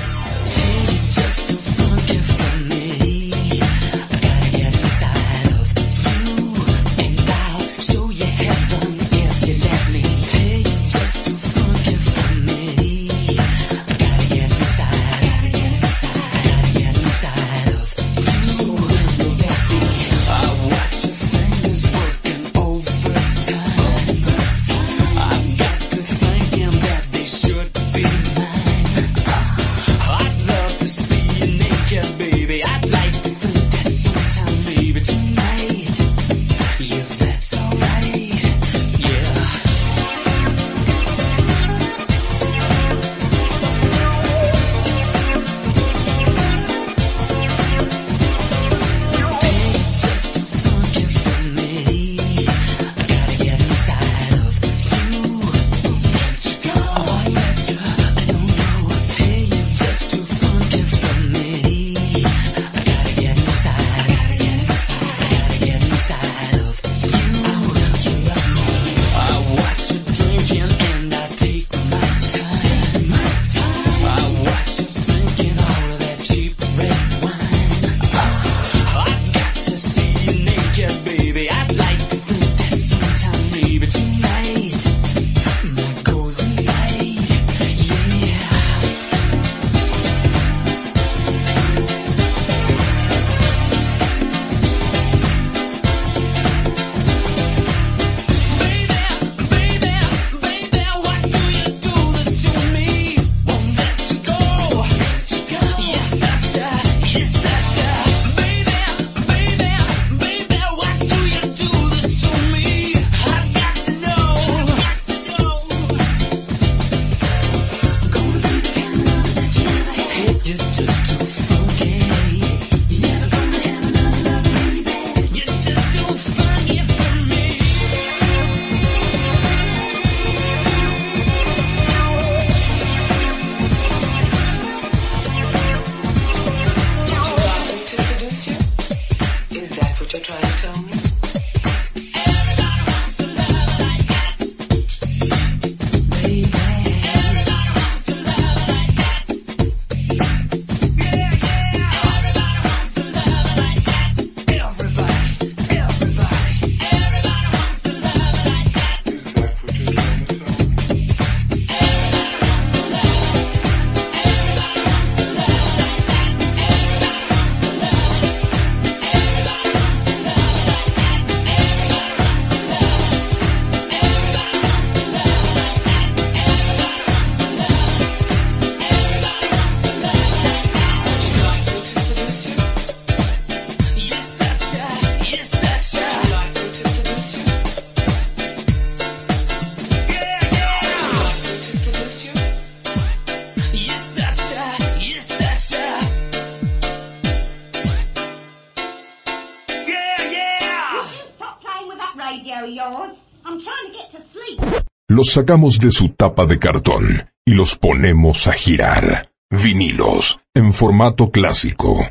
Los 205.25 205.33
sacamos 205.33 205.79
de 205.79 205.89
su 205.89 206.09
tapa 206.09 206.45
de 206.45 206.59
cartón 206.59 207.31
y 207.43 207.55
los 207.55 207.77
ponemos 207.77 208.47
a 208.47 208.53
girar. 208.53 209.31
Vinilos 209.49 210.39
en 210.53 210.71
formato 210.71 211.31
clásico. 211.31 212.07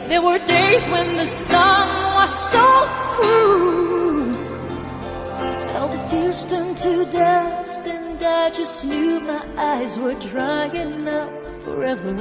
There 0.09 0.21
were 0.21 0.39
days 0.39 0.85
when 0.87 1.15
the 1.15 1.25
sun 1.25 2.15
was 2.15 2.51
so 2.51 2.85
cruel. 3.15 4.35
All 5.77 5.87
the 5.87 6.03
tears 6.09 6.45
turned 6.47 6.77
to 6.79 7.05
dust 7.05 7.81
and 7.83 8.21
I 8.21 8.49
just 8.49 8.83
knew 8.83 9.21
my 9.21 9.41
eyes 9.55 9.97
were 9.97 10.15
drying 10.15 11.07
up 11.07 11.31
forever. 11.63 12.15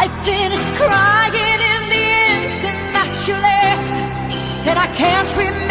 I 0.00 0.04
finished 0.24 0.70
crying 0.80 1.60
in 1.74 1.82
the 1.94 2.06
instant 2.34 2.82
that 2.96 3.28
you 3.28 3.34
left 3.34 4.66
and 4.66 4.78
I 4.78 4.88
can't 4.92 5.36
remember 5.36 5.63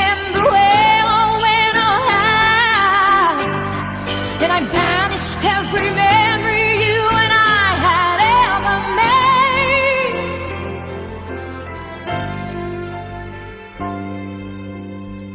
I 4.56 4.60
banished 4.60 5.44
every 5.58 5.90
memory 6.06 6.70
you 6.86 7.00
and 7.24 7.34
I 7.34 7.66
had 7.88 8.18
ever 8.54 8.78
made. 9.02 10.46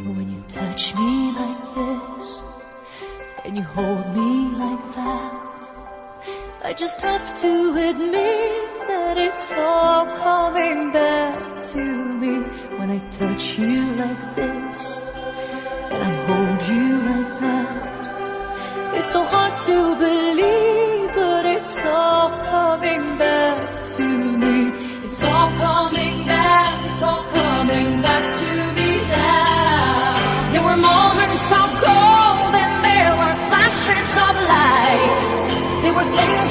But 0.03 0.13
when 0.17 0.27
you 0.33 0.41
touch 0.47 0.83
me 0.95 1.13
like 1.41 1.63
this, 1.75 2.27
and 3.43 3.51
you 3.57 3.63
hold 3.63 4.05
me 4.15 4.31
like 4.63 4.85
that, 4.95 5.61
I 6.63 6.71
just 6.73 7.01
have 7.01 7.27
to 7.41 7.53
admit 7.89 8.87
that 8.87 9.17
it's 9.17 9.53
all 9.57 10.05
coming 10.05 10.93
back 10.93 11.61
to 11.73 11.83
me 12.21 12.35
when 12.77 12.89
I 12.89 12.99
touch 13.09 13.59
you 13.59 13.81
like 13.95 14.35
this, 14.37 15.01
and 15.91 16.01
I 16.09 16.11
hold 16.25 16.48
it's 18.99 19.13
so 19.13 19.23
hard 19.23 19.57
to 19.65 19.95
believe, 19.95 21.15
but 21.15 21.45
it's 21.45 21.73
all 21.85 22.31
coming 22.51 23.17
back 23.17 23.85
to 23.95 24.05
me. 24.43 24.57
It's 25.05 25.23
all 25.23 25.49
coming 25.51 26.25
back, 26.25 26.91
it's 26.91 27.01
all 27.01 27.23
coming 27.31 28.01
back 28.01 28.25
to 28.41 28.51
me 28.77 28.91
now. 29.07 30.51
There 30.51 30.63
were 30.67 30.75
moments 30.75 31.45
of 31.61 31.69
gold 31.79 32.53
and 32.63 32.75
there 32.83 33.13
were 33.21 33.35
flashes 33.47 34.09
of 34.27 34.35
light. 34.51 35.19
There 35.81 35.93
were 35.93 36.09
things 36.19 36.48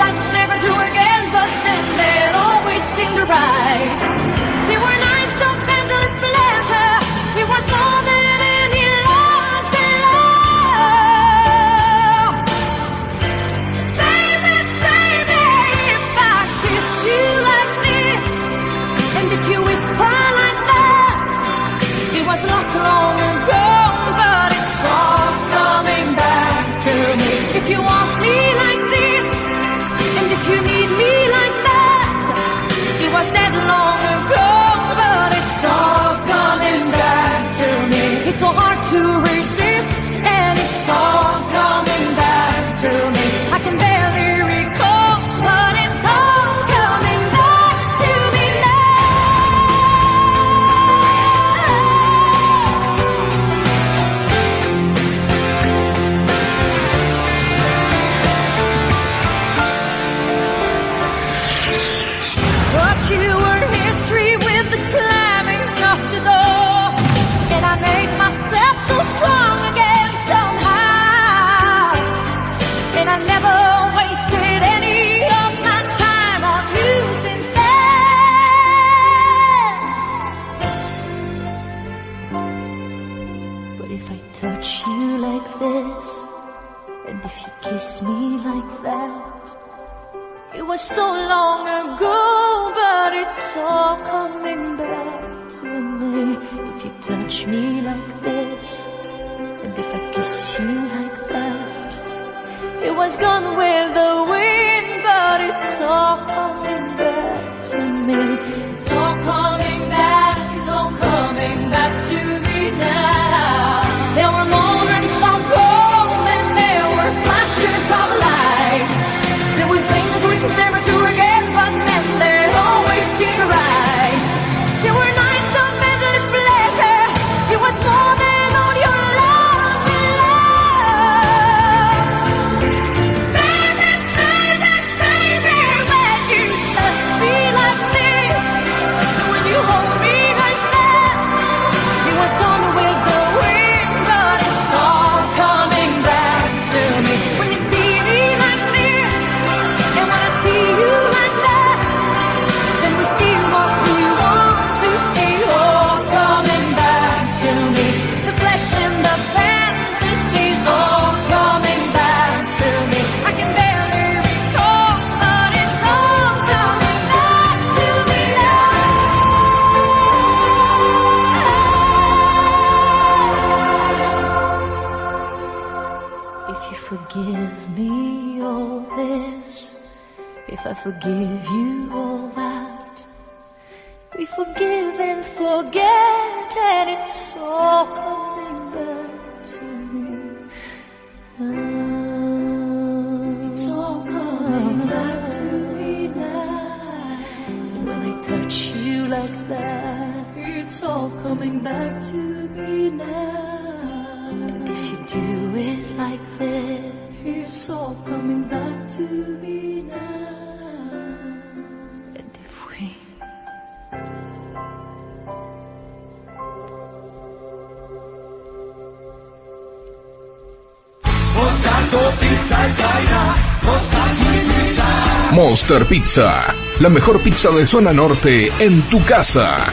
Monster 225.33 225.87
Pizza, 225.87 226.55
la 226.81 226.89
mejor 226.89 227.21
pizza 227.21 227.51
de 227.51 227.67
zona 227.67 227.93
norte 227.93 228.51
en 228.59 228.83
tu 228.83 229.01
casa. 229.05 229.67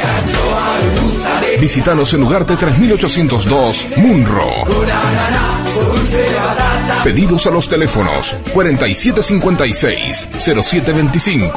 Visítanos 1.59 2.13
en 2.13 2.21
Ugarte 2.23 2.55
3802, 2.55 3.87
Munro. 3.97 4.45
Pedidos 7.03 7.47
a 7.47 7.49
los 7.49 7.67
teléfonos 7.67 8.37
4756-0725 8.53 11.51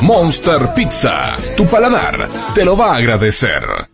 Monster 0.03 0.75
Pizza, 0.75 1.37
tu 1.57 1.66
paladar 1.66 2.29
te 2.55 2.65
lo 2.65 2.77
va 2.77 2.93
a 2.93 2.97
agradecer. 2.97 3.94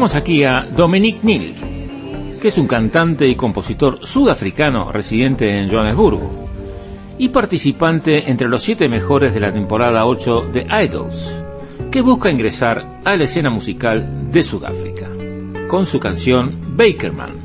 Escuchamos 0.00 0.22
aquí 0.22 0.44
a 0.44 0.62
Dominique 0.62 1.20
Neal, 1.24 1.54
que 2.40 2.48
es 2.48 2.56
un 2.56 2.66
cantante 2.66 3.28
y 3.28 3.34
compositor 3.34 3.98
sudafricano 4.06 4.90
residente 4.90 5.50
en 5.50 5.70
Johannesburgo 5.70 6.48
y 7.18 7.28
participante 7.28 8.30
entre 8.30 8.48
los 8.48 8.62
siete 8.62 8.88
mejores 8.88 9.34
de 9.34 9.40
la 9.40 9.52
temporada 9.52 10.06
8 10.06 10.48
de 10.54 10.66
Idols, 10.84 11.44
que 11.90 12.00
busca 12.00 12.30
ingresar 12.30 13.02
a 13.04 13.14
la 13.14 13.24
escena 13.24 13.50
musical 13.50 14.32
de 14.32 14.42
Sudáfrica, 14.42 15.06
con 15.68 15.84
su 15.84 16.00
canción 16.00 16.76
Bakerman. 16.78 17.39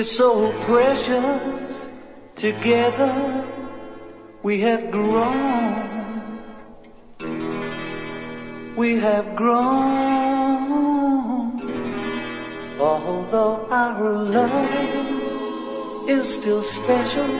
Is 0.00 0.10
so 0.10 0.50
precious. 0.62 1.90
Together 2.34 3.14
we 4.42 4.60
have 4.60 4.90
grown. 4.90 6.40
We 8.76 8.96
have 9.06 9.36
grown. 9.36 9.60
Although 12.80 13.66
our 13.70 14.12
love 14.38 16.08
is 16.08 16.24
still 16.36 16.62
special. 16.62 17.30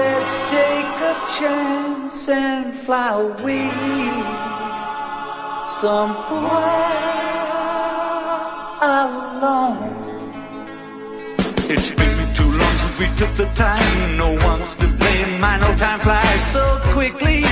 Let's 0.00 0.34
take 0.56 0.94
a 1.12 1.16
chance 1.38 2.26
and 2.30 2.74
fly 2.74 3.20
away 3.20 3.68
somewhere 5.80 7.11
took 13.22 13.34
the 13.36 13.46
time. 13.54 14.16
No 14.16 14.32
one's 14.32 14.74
to 14.74 14.88
blame. 14.88 15.44
I 15.44 15.58
know 15.60 15.76
time 15.76 16.00
flies 16.00 16.52
so 16.52 16.64
quickly. 16.92 17.44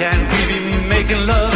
Can't 0.00 0.48
we 0.48 0.58
be 0.64 0.88
making 0.88 1.26
love 1.26 1.49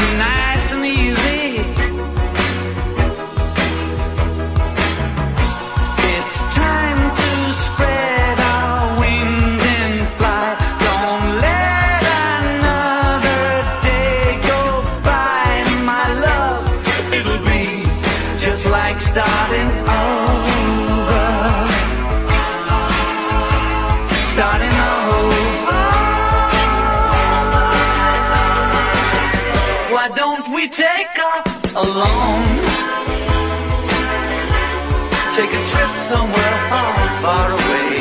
somewhere 36.08 36.56
far, 36.68 36.96
far 37.24 37.48
away. 37.58 37.96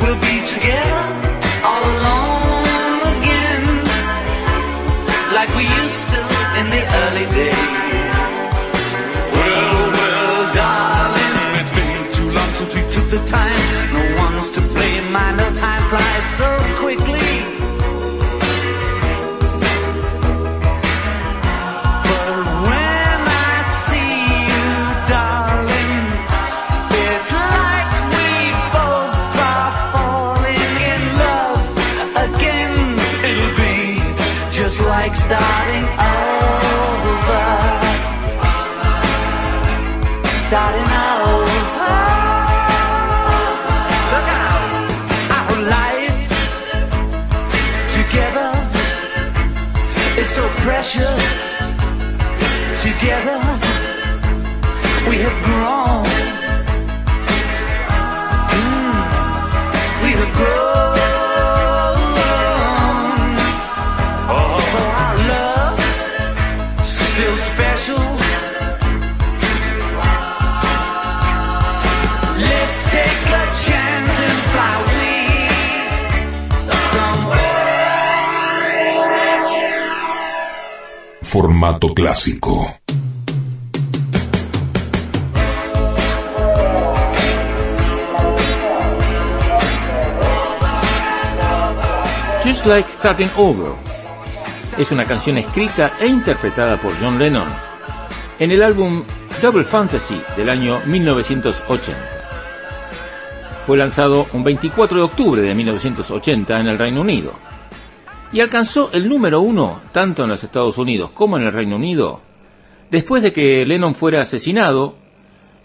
We'll 0.00 0.20
be 0.30 0.36
together 0.54 1.04
all 1.68 1.84
alone 1.96 2.98
again, 3.16 3.64
like 5.36 5.50
we 5.58 5.64
used 5.82 6.04
to 6.14 6.20
in 6.60 6.66
the 6.74 6.82
early 7.02 7.26
days. 7.38 8.14
Well, 9.36 9.80
well, 9.96 10.54
darling, 10.56 11.36
it's 11.60 11.74
been 11.78 12.02
too 12.16 12.30
long 12.38 12.50
since 12.58 12.72
we 12.74 12.82
took 12.94 13.08
the 13.16 13.22
time. 13.26 13.66
No 13.92 14.04
one's 14.24 14.48
to 14.56 14.60
blame. 14.72 15.14
I 15.14 15.28
know 15.36 15.50
time 15.52 15.84
flies 15.90 16.26
so 16.40 16.48
quickly. 16.80 16.93
Have 55.24 55.40
grown. 55.48 56.04
Mm, 58.60 58.94
we 60.02 60.10
have 60.20 60.32
still 66.84 67.36
special. 67.50 68.04
Let's 72.48 72.78
take 72.94 73.22
a 73.40 73.44
chance 73.64 74.16
and. 74.28 74.44
Formato 81.34 81.92
clásico. 81.92 82.83
Like 92.66 92.88
Starting 92.88 93.28
Over. 93.36 93.72
Es 94.78 94.90
una 94.90 95.04
canción 95.04 95.36
escrita 95.36 95.98
e 96.00 96.06
interpretada 96.06 96.80
por 96.80 96.98
John 96.98 97.18
Lennon 97.18 97.46
en 98.38 98.50
el 98.50 98.62
álbum 98.62 99.02
Double 99.42 99.64
Fantasy 99.64 100.18
del 100.34 100.48
año 100.48 100.80
1980. 100.86 102.00
Fue 103.66 103.76
lanzado 103.76 104.28
un 104.32 104.42
24 104.42 104.96
de 104.96 105.04
octubre 105.04 105.42
de 105.42 105.54
1980 105.54 106.58
en 106.60 106.68
el 106.68 106.78
Reino 106.78 107.02
Unido 107.02 107.34
y 108.32 108.40
alcanzó 108.40 108.88
el 108.94 109.10
número 109.10 109.42
uno 109.42 109.82
tanto 109.92 110.22
en 110.22 110.30
los 110.30 110.42
Estados 110.42 110.78
Unidos 110.78 111.10
como 111.10 111.36
en 111.36 111.44
el 111.44 111.52
Reino 111.52 111.76
Unido 111.76 112.22
después 112.90 113.22
de 113.22 113.34
que 113.34 113.66
Lennon 113.66 113.94
fuera 113.94 114.22
asesinado 114.22 114.96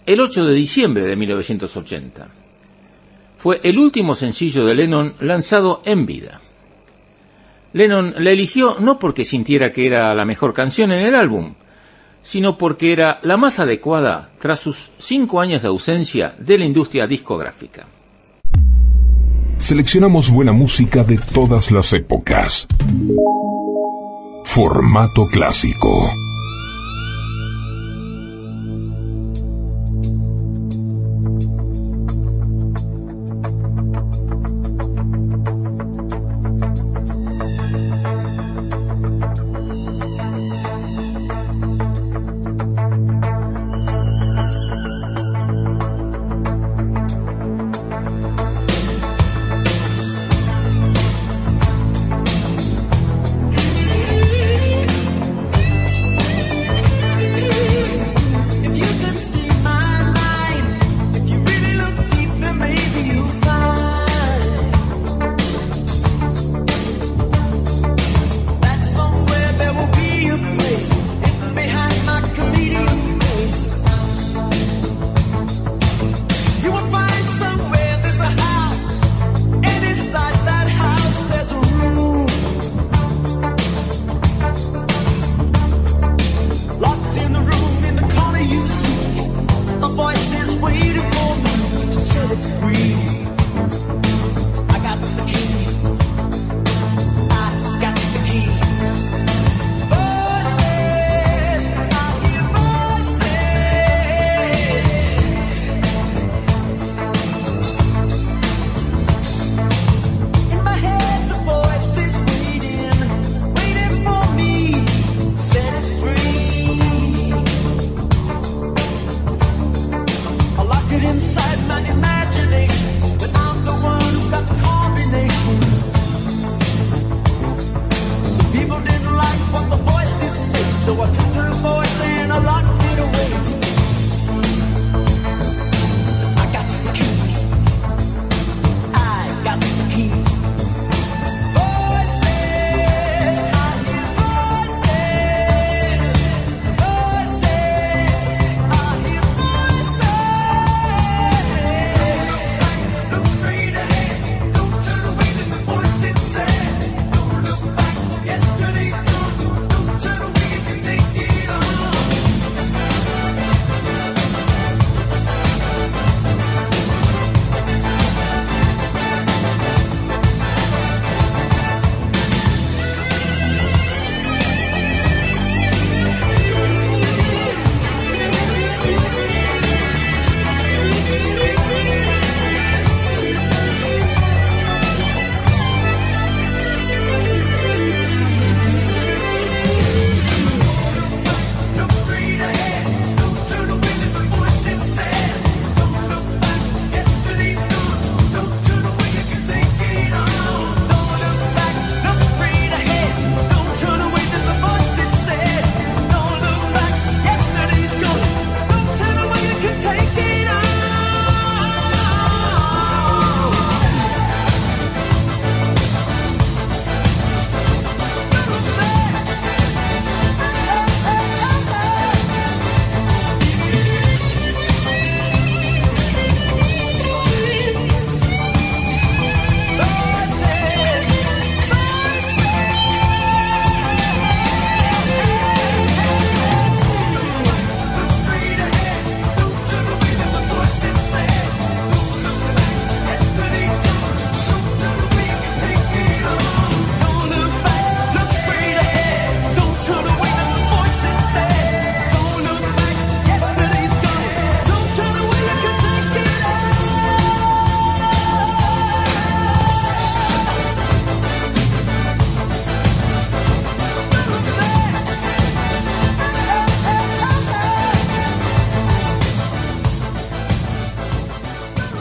el 0.06 0.20
8 0.20 0.44
de 0.44 0.54
diciembre 0.54 1.06
de 1.06 1.16
1980. 1.16 2.28
Fue 3.38 3.62
el 3.64 3.80
último 3.80 4.16
sencillo 4.16 4.66
de 4.66 4.76
Lennon 4.76 5.14
lanzado 5.22 5.82
en 5.86 6.06
vida. 6.06 6.42
Lennon 7.74 8.16
la 8.18 8.32
eligió 8.32 8.78
no 8.80 8.98
porque 8.98 9.24
sintiera 9.24 9.72
que 9.72 9.86
era 9.86 10.14
la 10.16 10.26
mejor 10.26 10.54
canción 10.54 10.91
en 10.91 11.02
el 11.02 11.16
álbum, 11.16 11.54
sino 12.22 12.58
porque 12.58 12.91
era 12.91 13.20
la 13.24 13.38
más 13.38 13.60
adecuada 13.60 14.30
tras 14.40 14.60
sus 14.60 14.91
cinco 14.98 15.40
años 15.40 15.62
de 15.62 15.68
ausencia 15.68 16.34
de 16.40 16.58
la 16.58 16.66
industria 16.66 17.08
discográfica. 17.08 17.88
Seleccionamos 19.58 20.32
buena 20.32 20.54
música 20.54 21.04
de 21.04 21.18
todas 21.18 21.70
las 21.72 21.94
épocas. 21.94 22.68
Formato 24.46 25.28
clásico. 25.32 26.10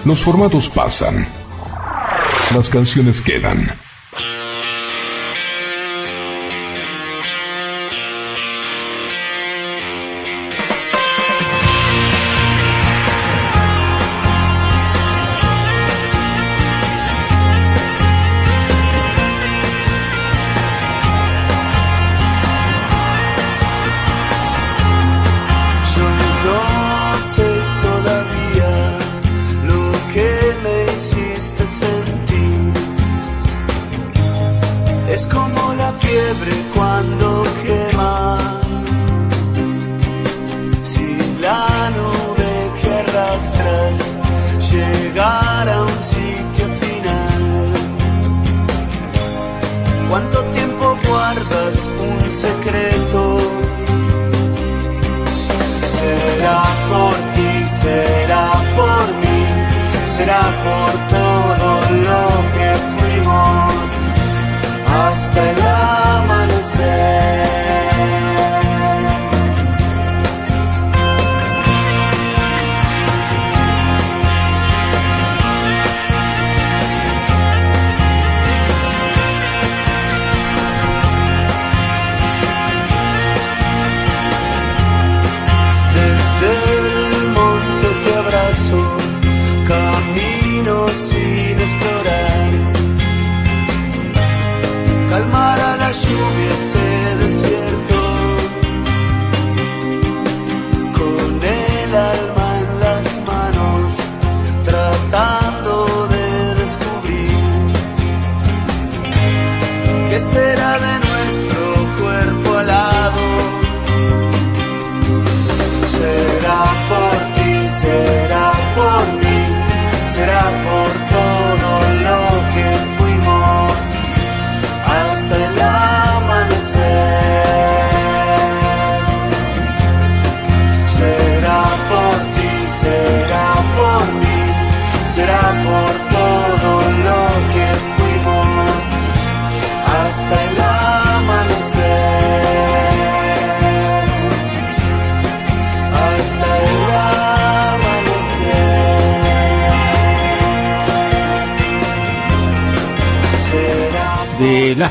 Los 0.09 0.23
formatos 0.23 0.71
pasan. 0.71 1.29
Las 2.55 2.71
canciones 2.71 3.21
quedan. 3.21 3.69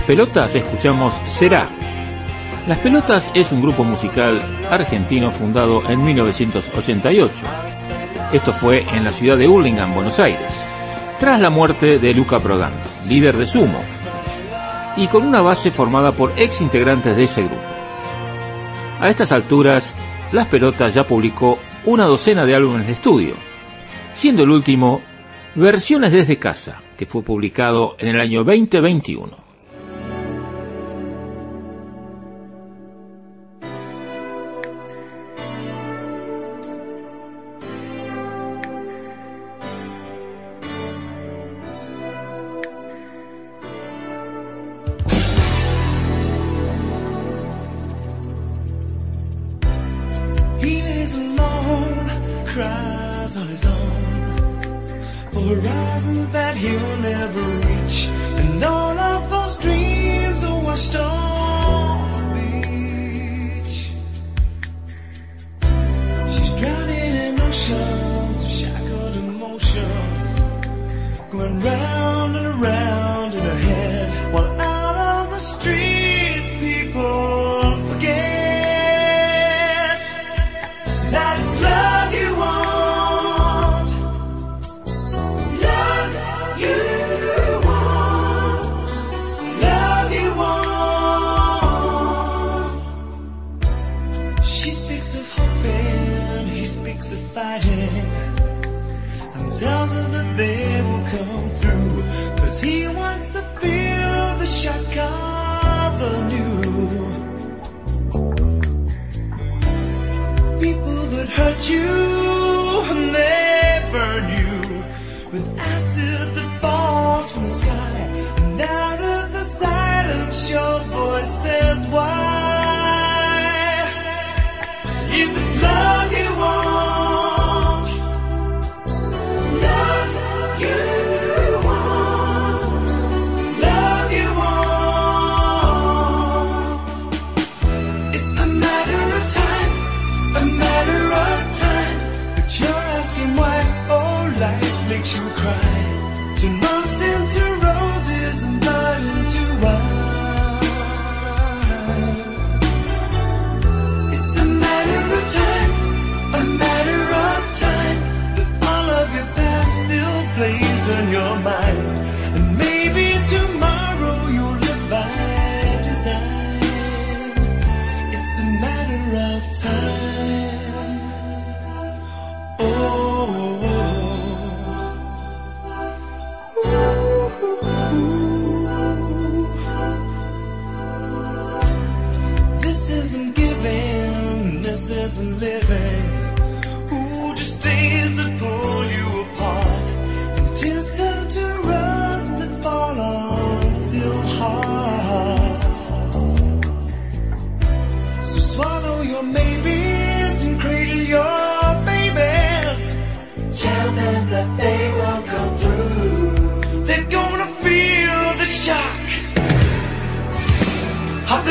Pelotas 0.07 0.55
escuchamos 0.55 1.13
Será. 1.27 1.67
Las 2.65 2.77
Pelotas 2.77 3.29
es 3.35 3.51
un 3.51 3.61
grupo 3.61 3.83
musical 3.83 4.41
argentino 4.71 5.31
fundado 5.31 5.81
en 5.89 6.01
1988. 6.01 7.45
Esto 8.31 8.53
fue 8.53 8.83
en 8.83 9.03
la 9.03 9.11
ciudad 9.11 9.37
de 9.37 9.49
Hurlingham, 9.49 9.93
Buenos 9.93 10.17
Aires, 10.21 10.49
tras 11.19 11.41
la 11.41 11.49
muerte 11.49 11.99
de 11.99 12.13
Luca 12.13 12.39
Prodan, 12.39 12.79
líder 13.09 13.35
de 13.35 13.45
Sumo, 13.45 13.81
y 14.95 15.07
con 15.07 15.23
una 15.23 15.41
base 15.41 15.71
formada 15.71 16.13
por 16.13 16.31
ex 16.37 16.61
integrantes 16.61 17.17
de 17.17 17.23
ese 17.23 17.41
grupo. 17.41 17.61
A 19.01 19.09
estas 19.09 19.33
alturas, 19.33 19.93
Las 20.31 20.47
Pelotas 20.47 20.93
ya 20.93 21.05
publicó 21.05 21.59
una 21.83 22.05
docena 22.05 22.45
de 22.45 22.55
álbumes 22.55 22.87
de 22.87 22.93
estudio, 22.93 23.33
siendo 24.13 24.43
el 24.43 24.51
último 24.51 25.01
Versiones 25.55 26.13
desde 26.13 26.39
casa, 26.39 26.81
que 26.97 27.05
fue 27.05 27.23
publicado 27.23 27.97
en 27.99 28.07
el 28.07 28.21
año 28.21 28.45
2021. 28.45 29.46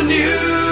new 0.06 0.65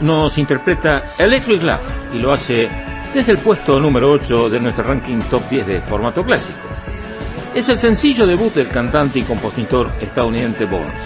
nos 0.00 0.38
interpreta 0.38 1.04
Electric 1.18 1.62
Love 1.62 2.14
y 2.14 2.18
lo 2.18 2.32
hace 2.32 2.70
desde 3.12 3.32
el 3.32 3.38
puesto 3.38 3.78
número 3.78 4.10
8 4.12 4.48
de 4.48 4.58
nuestro 4.58 4.84
ranking 4.84 5.20
top 5.28 5.50
10 5.50 5.66
de 5.66 5.80
formato 5.82 6.24
clásico. 6.24 6.58
Es 7.54 7.68
el 7.68 7.78
sencillo 7.78 8.26
debut 8.26 8.54
del 8.54 8.68
cantante 8.68 9.18
y 9.18 9.22
compositor 9.22 9.90
estadounidense 10.00 10.64
Bones. 10.64 11.02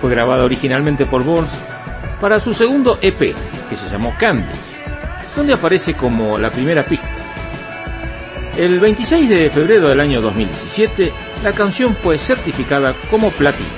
Fue 0.00 0.08
grabado 0.10 0.46
originalmente 0.46 1.04
por 1.04 1.22
Bones 1.22 1.50
para 2.18 2.40
su 2.40 2.54
segundo 2.54 2.98
EP, 3.02 3.18
que 3.18 3.76
se 3.76 3.90
llamó 3.90 4.14
Candy. 4.18 4.46
donde 5.36 5.52
aparece 5.52 5.92
como 5.92 6.38
la 6.38 6.50
primera 6.50 6.82
pista. 6.86 7.10
El 8.56 8.80
26 8.80 9.28
de 9.28 9.50
febrero 9.50 9.88
del 9.88 10.00
año 10.00 10.22
2017, 10.22 11.12
la 11.42 11.52
canción 11.52 11.94
fue 11.94 12.16
certificada 12.16 12.94
como 13.10 13.30
platino. 13.32 13.68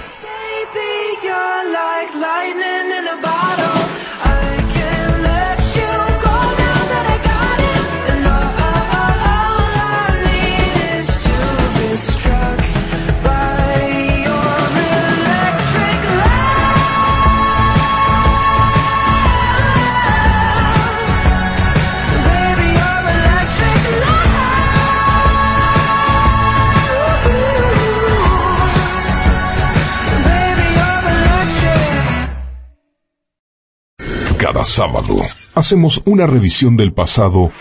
Sábado 34.65 35.17
hacemos 35.55 36.03
una 36.05 36.27
revisión 36.27 36.77
del 36.77 36.93
pasado 36.93 37.53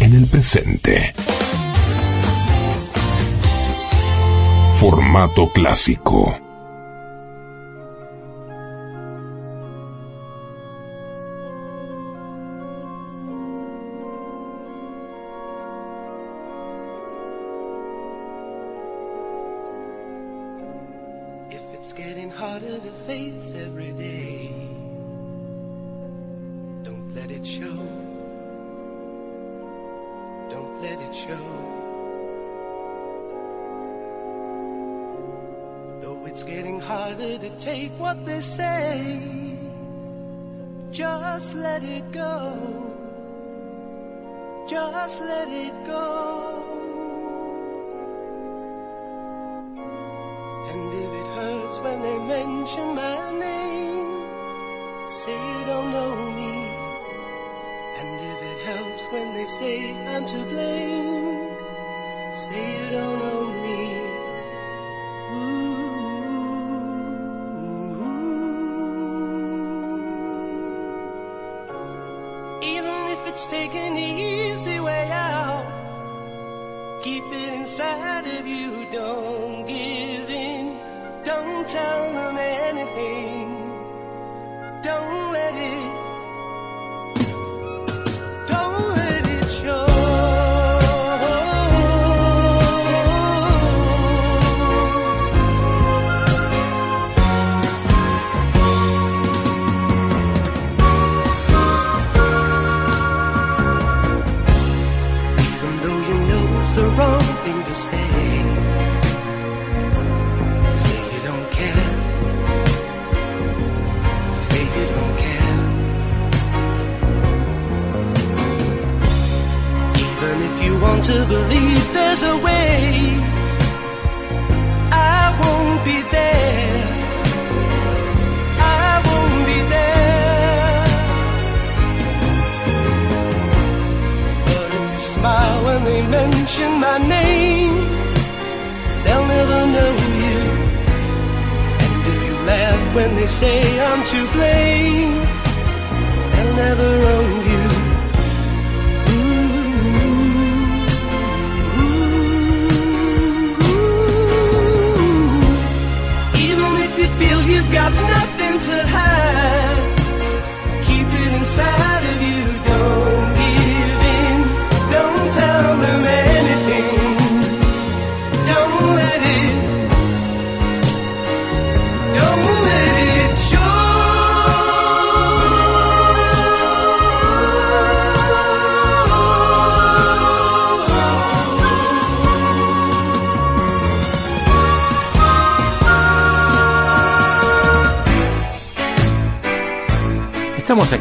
en 0.00 0.14
el 0.14 0.26
presente. 0.26 1.12
Formato 4.78 5.50
clásico. 5.52 6.49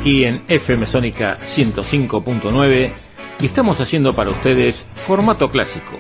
Aquí 0.09 0.25
en 0.25 0.41
FM 0.47 0.87
Sónica 0.87 1.37
105.9 1.45 2.91
y 3.41 3.45
estamos 3.45 3.79
haciendo 3.79 4.11
para 4.11 4.31
ustedes 4.31 4.87
formato 5.05 5.51
clásico, 5.51 5.99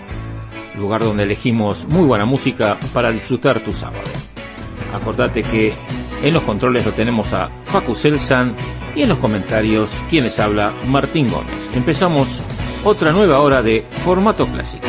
lugar 0.75 1.03
donde 1.03 1.21
elegimos 1.23 1.85
muy 1.87 2.07
buena 2.07 2.25
música 2.25 2.79
para 2.91 3.11
disfrutar 3.11 3.59
tu 3.59 3.71
sábado. 3.71 4.09
Acordate 4.95 5.43
que 5.43 5.73
en 6.23 6.33
los 6.33 6.41
controles 6.41 6.87
lo 6.87 6.91
tenemos 6.91 7.33
a 7.33 7.49
Facu 7.65 7.93
Selsan 7.93 8.55
y 8.95 9.03
en 9.03 9.09
los 9.09 9.19
comentarios 9.19 9.91
quienes 10.09 10.39
habla 10.39 10.73
Martín 10.87 11.29
Gómez. 11.29 11.69
Empezamos 11.75 12.27
otra 12.83 13.11
nueva 13.11 13.41
hora 13.41 13.61
de 13.61 13.85
formato 14.03 14.47
clásico. 14.47 14.87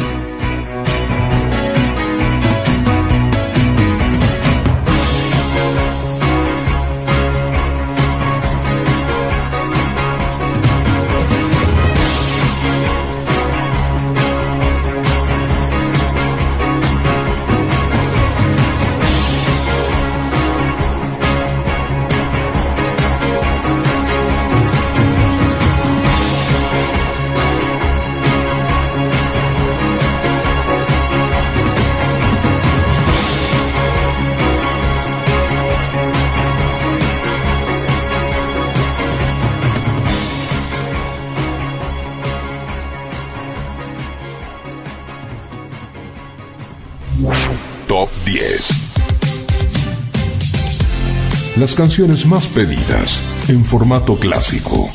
Las 51.71 51.77
canciones 51.77 52.27
más 52.27 52.49
pedidas 52.49 53.23
en 53.49 53.65
formato 53.65 54.17
clásico. 54.17 54.91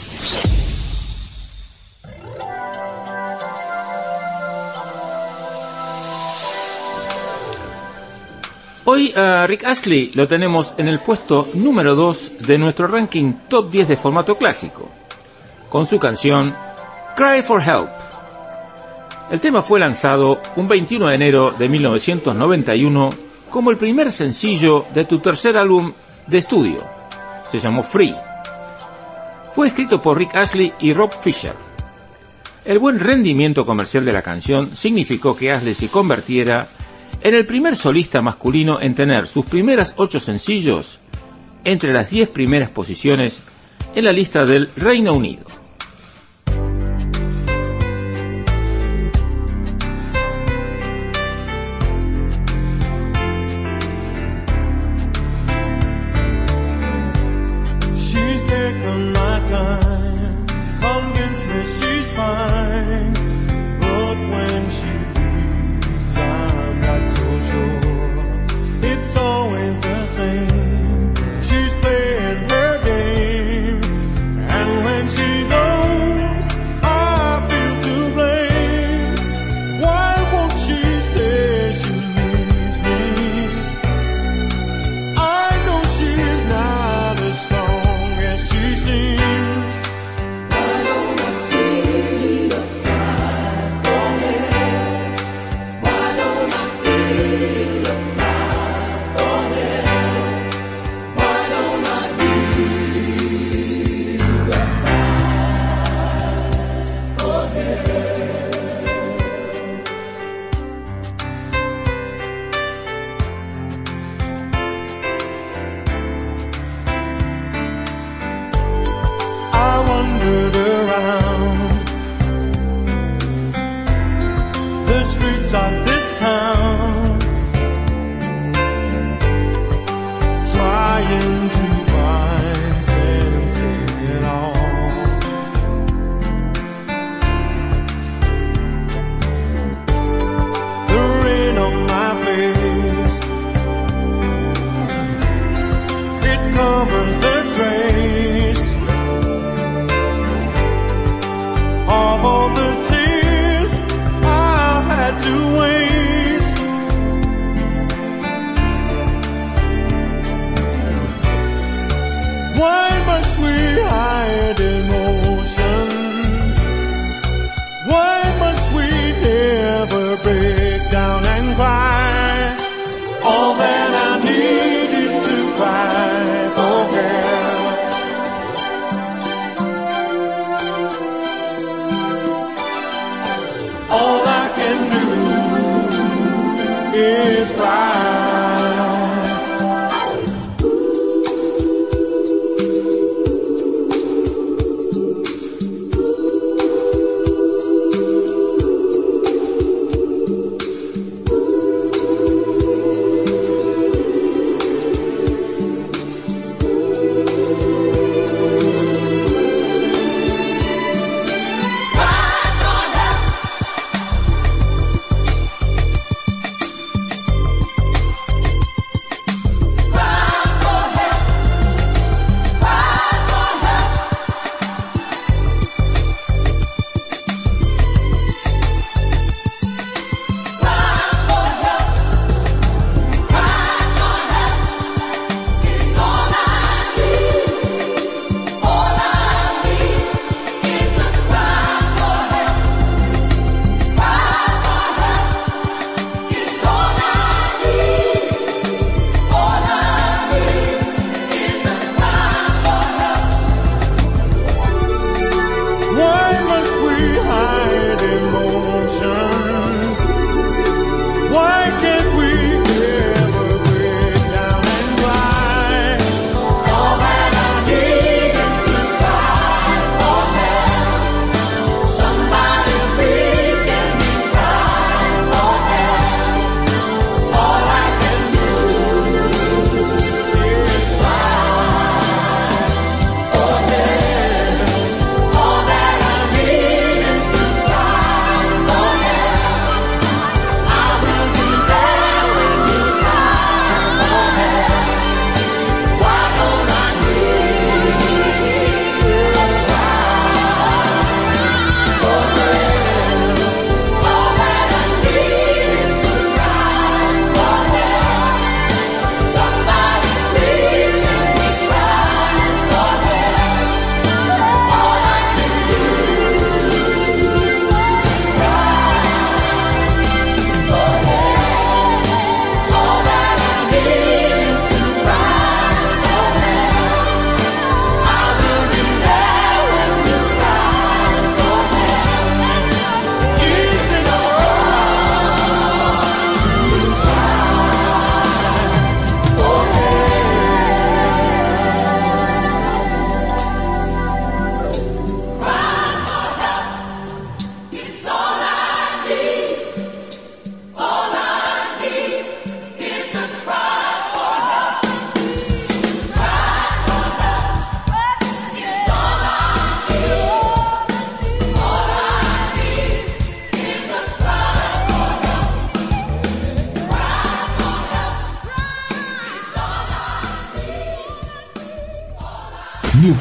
Hoy 8.83 9.13
a 9.15 9.47
Rick 9.47 9.63
Astley 9.63 10.11
lo 10.15 10.27
tenemos 10.27 10.73
en 10.77 10.89
el 10.89 10.99
puesto 10.99 11.47
número 11.53 11.95
2 11.95 12.39
de 12.39 12.57
nuestro 12.57 12.87
ranking 12.87 13.35
top 13.47 13.71
10 13.71 13.87
de 13.87 13.95
formato 13.95 14.37
clásico, 14.37 14.89
con 15.69 15.87
su 15.87 15.97
canción 15.97 16.53
Cry 17.15 17.41
for 17.41 17.61
Help. 17.61 17.87
El 19.31 19.39
tema 19.39 19.61
fue 19.61 19.79
lanzado 19.79 20.41
un 20.57 20.67
21 20.67 21.07
de 21.07 21.15
enero 21.15 21.51
de 21.57 21.69
1991 21.69 23.09
como 23.49 23.71
el 23.71 23.77
primer 23.77 24.11
sencillo 24.11 24.85
de 24.93 25.05
tu 25.05 25.19
tercer 25.19 25.55
álbum 25.55 25.93
de 26.27 26.37
estudio. 26.37 26.79
Se 27.51 27.59
llamó 27.59 27.83
Free. 27.83 28.15
Fue 29.53 29.67
escrito 29.67 30.01
por 30.01 30.17
Rick 30.17 30.35
Astley 30.35 30.73
y 30.79 30.93
Rob 30.93 31.11
Fisher. 31.21 31.53
El 32.65 32.79
buen 32.79 32.99
rendimiento 32.99 33.65
comercial 33.65 34.03
de 34.03 34.11
la 34.11 34.21
canción 34.21 34.75
significó 34.75 35.35
que 35.35 35.51
Astley 35.51 35.75
se 35.75 35.89
convirtiera 35.89 36.67
en 37.21 37.35
el 37.35 37.45
primer 37.45 37.75
solista 37.75 38.21
masculino 38.21 38.81
en 38.81 38.95
tener 38.95 39.27
sus 39.27 39.45
primeras 39.45 39.93
ocho 39.97 40.19
sencillos 40.19 40.99
entre 41.63 41.93
las 41.93 42.09
diez 42.09 42.29
primeras 42.29 42.69
posiciones 42.69 43.41
en 43.93 44.03
la 44.03 44.11
lista 44.11 44.45
del 44.45 44.69
Reino 44.75 45.13
Unido. 45.13 45.64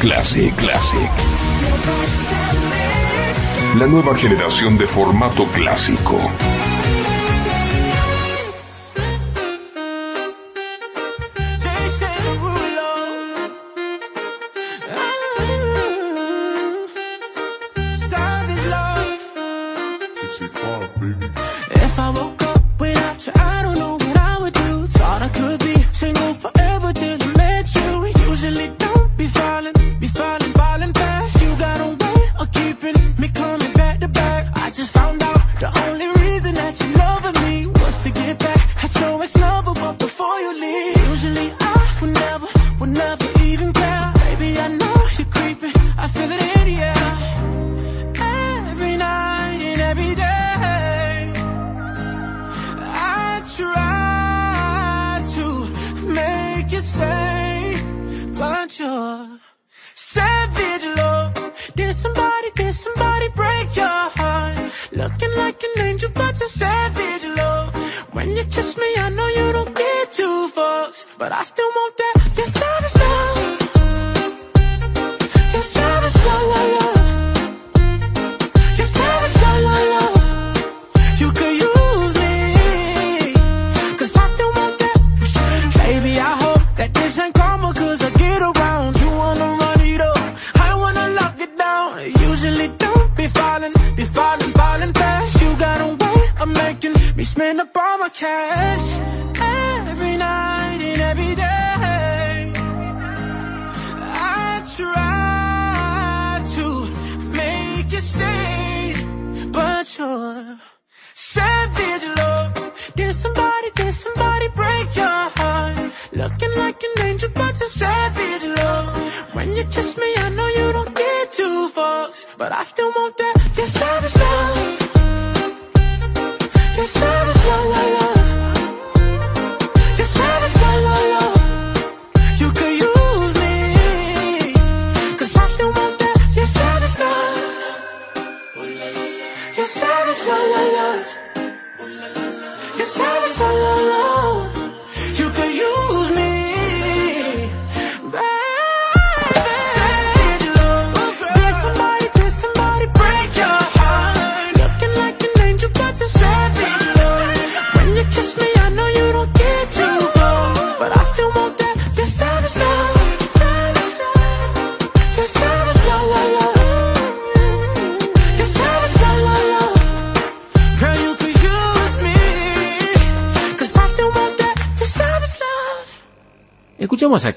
Classic, 0.05 0.55
Classic. 0.57 1.11
La 3.79 3.87
nueva 3.87 4.15
generación 4.15 4.77
de 4.77 4.87
formato 4.87 5.47
clásico. 5.47 6.21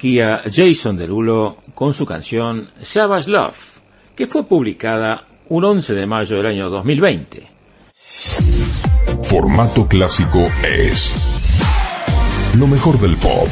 Aquí 0.08 0.22
a 0.22 0.44
Jason 0.50 0.96
Derulo 0.96 1.58
con 1.74 1.94
su 1.94 2.06
canción 2.06 2.70
Savage 2.82 3.30
Love, 3.30 3.80
que 4.16 4.26
fue 4.26 4.46
publicada 4.46 5.26
un 5.50 5.66
11 5.66 5.94
de 5.94 6.06
mayo 6.06 6.38
del 6.38 6.46
año 6.46 6.70
2020. 6.70 7.44
Formato 9.24 9.86
clásico 9.88 10.40
es 10.64 11.14
lo 12.58 12.68
mejor 12.68 12.98
del 13.00 13.18
pop 13.18 13.50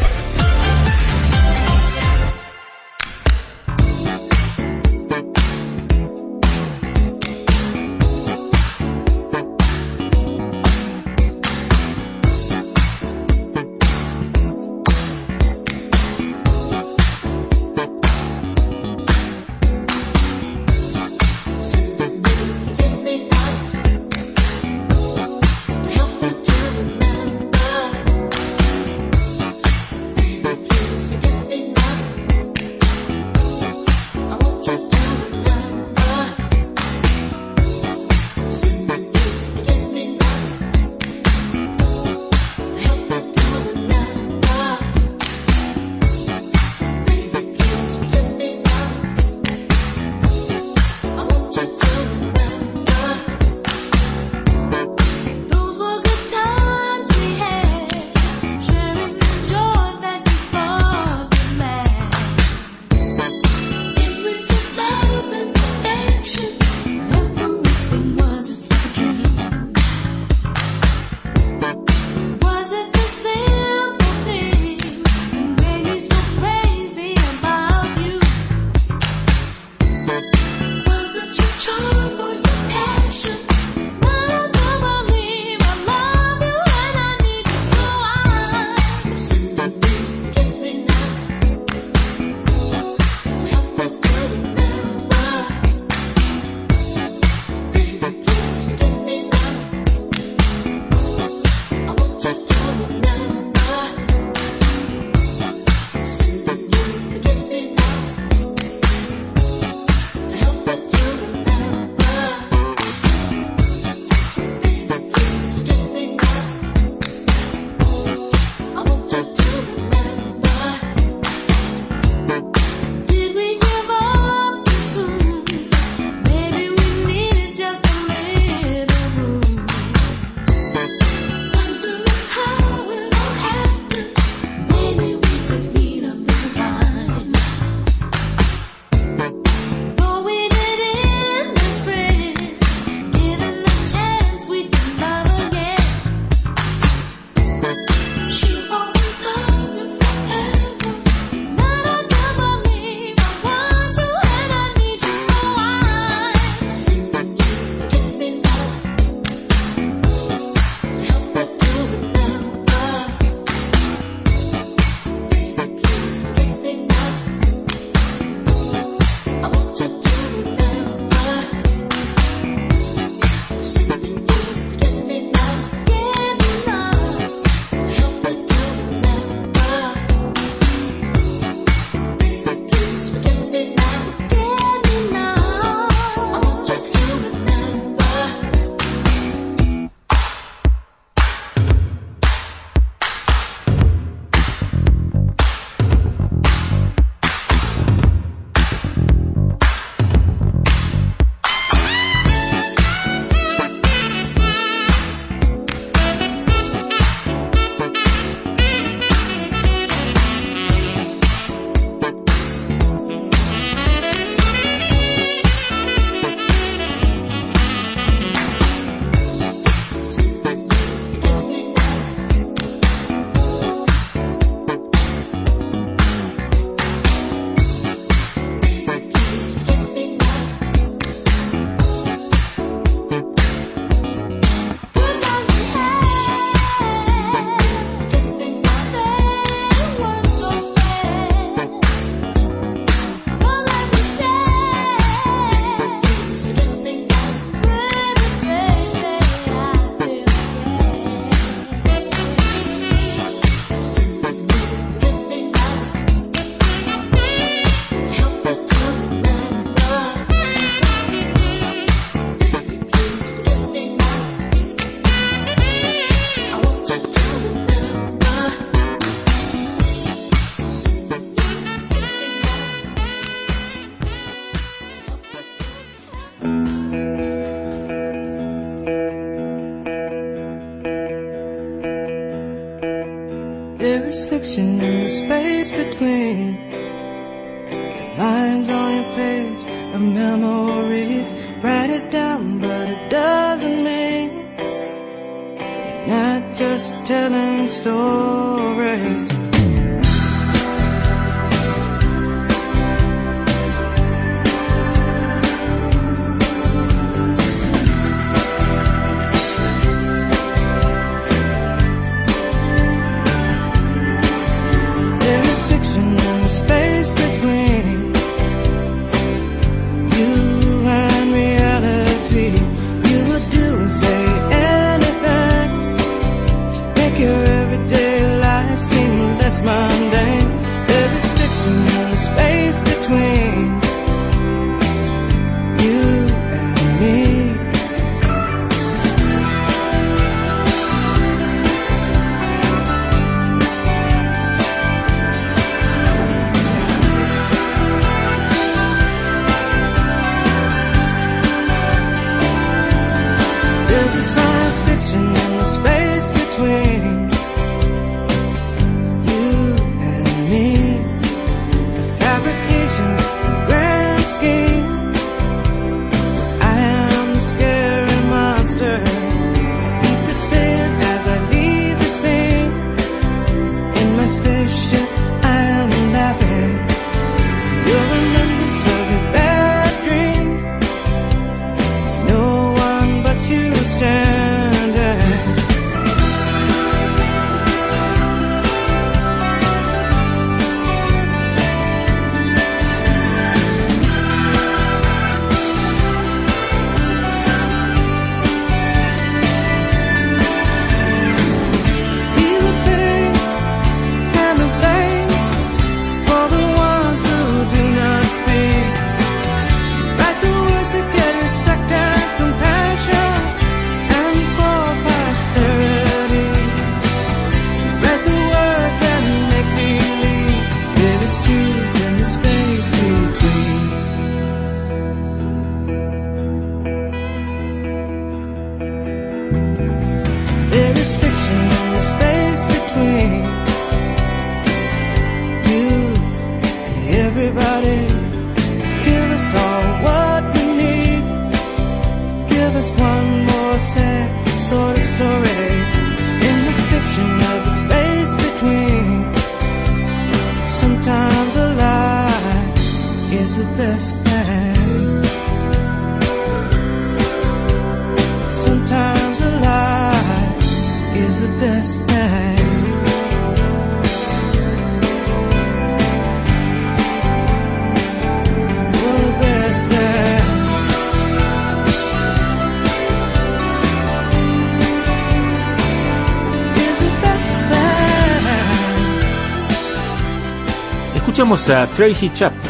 Tracy 481.66 482.30
Chapman, 482.30 482.62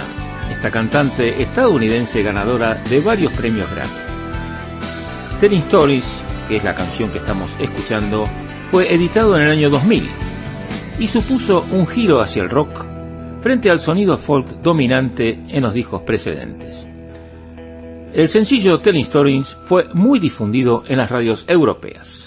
esta 0.49 0.71
cantante 0.71 1.41
estadounidense 1.41 2.23
ganadora 2.23 2.75
de 2.75 3.01
varios 3.01 3.29
premios 3.33 3.69
Grammy. 3.69 3.91
Telling 5.41 5.59
Stories, 5.63 6.23
que 6.47 6.55
es 6.55 6.63
la 6.63 6.73
canción 6.73 7.09
que 7.09 7.17
estamos 7.17 7.51
escuchando, 7.59 8.25
fue 8.71 8.93
editado 8.93 9.35
en 9.35 9.43
el 9.43 9.51
año 9.51 9.69
2000 9.69 10.07
y 10.97 11.07
supuso 11.07 11.65
un 11.71 11.85
giro 11.87 12.21
hacia 12.21 12.41
el 12.43 12.49
rock 12.49 12.85
frente 13.41 13.69
al 13.69 13.81
sonido 13.81 14.17
folk 14.17 14.47
dominante 14.61 15.41
en 15.49 15.63
los 15.63 15.73
discos 15.73 16.01
precedentes. 16.03 16.87
El 18.13 18.29
sencillo 18.29 18.77
Telling 18.77 19.01
Stories 19.01 19.57
fue 19.63 19.89
muy 19.93 20.19
difundido 20.19 20.83
en 20.87 20.99
las 20.99 21.11
radios 21.11 21.43
europeas. 21.49 22.24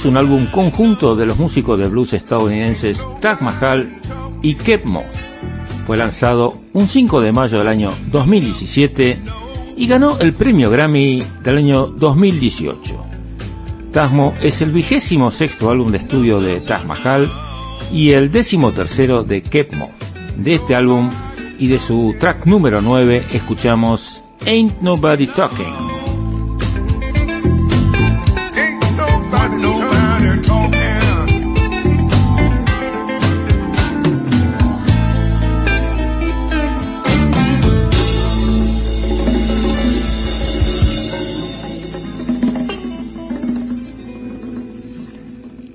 Es 0.00 0.06
un 0.06 0.16
álbum 0.16 0.46
conjunto 0.46 1.14
de 1.14 1.26
los 1.26 1.36
músicos 1.36 1.78
de 1.78 1.86
blues 1.86 2.14
estadounidenses 2.14 3.06
Taj 3.20 3.42
Mahal 3.42 3.86
y 4.40 4.54
Kepmo. 4.54 5.04
Fue 5.86 5.98
lanzado 5.98 6.58
un 6.72 6.88
5 6.88 7.20
de 7.20 7.32
mayo 7.32 7.58
del 7.58 7.68
año 7.68 7.92
2017 8.10 9.18
y 9.76 9.86
ganó 9.86 10.18
el 10.18 10.32
premio 10.32 10.70
Grammy 10.70 11.22
del 11.42 11.58
año 11.58 11.86
2018. 11.86 12.96
Tasmo 13.92 14.32
es 14.40 14.62
el 14.62 14.70
vigésimo 14.70 15.30
sexto 15.30 15.70
álbum 15.70 15.90
de 15.90 15.98
estudio 15.98 16.40
de 16.40 16.60
Taj 16.60 16.86
Mahal 16.86 17.30
y 17.92 18.12
el 18.12 18.30
décimo 18.30 18.72
tercero 18.72 19.22
de 19.22 19.42
Kepmo. 19.42 19.90
De 20.34 20.54
este 20.54 20.74
álbum 20.74 21.10
y 21.58 21.66
de 21.66 21.78
su 21.78 22.16
track 22.18 22.46
número 22.46 22.80
9 22.80 23.26
escuchamos 23.32 24.22
Ain't 24.46 24.80
Nobody 24.80 25.26
Talking. 25.26 25.89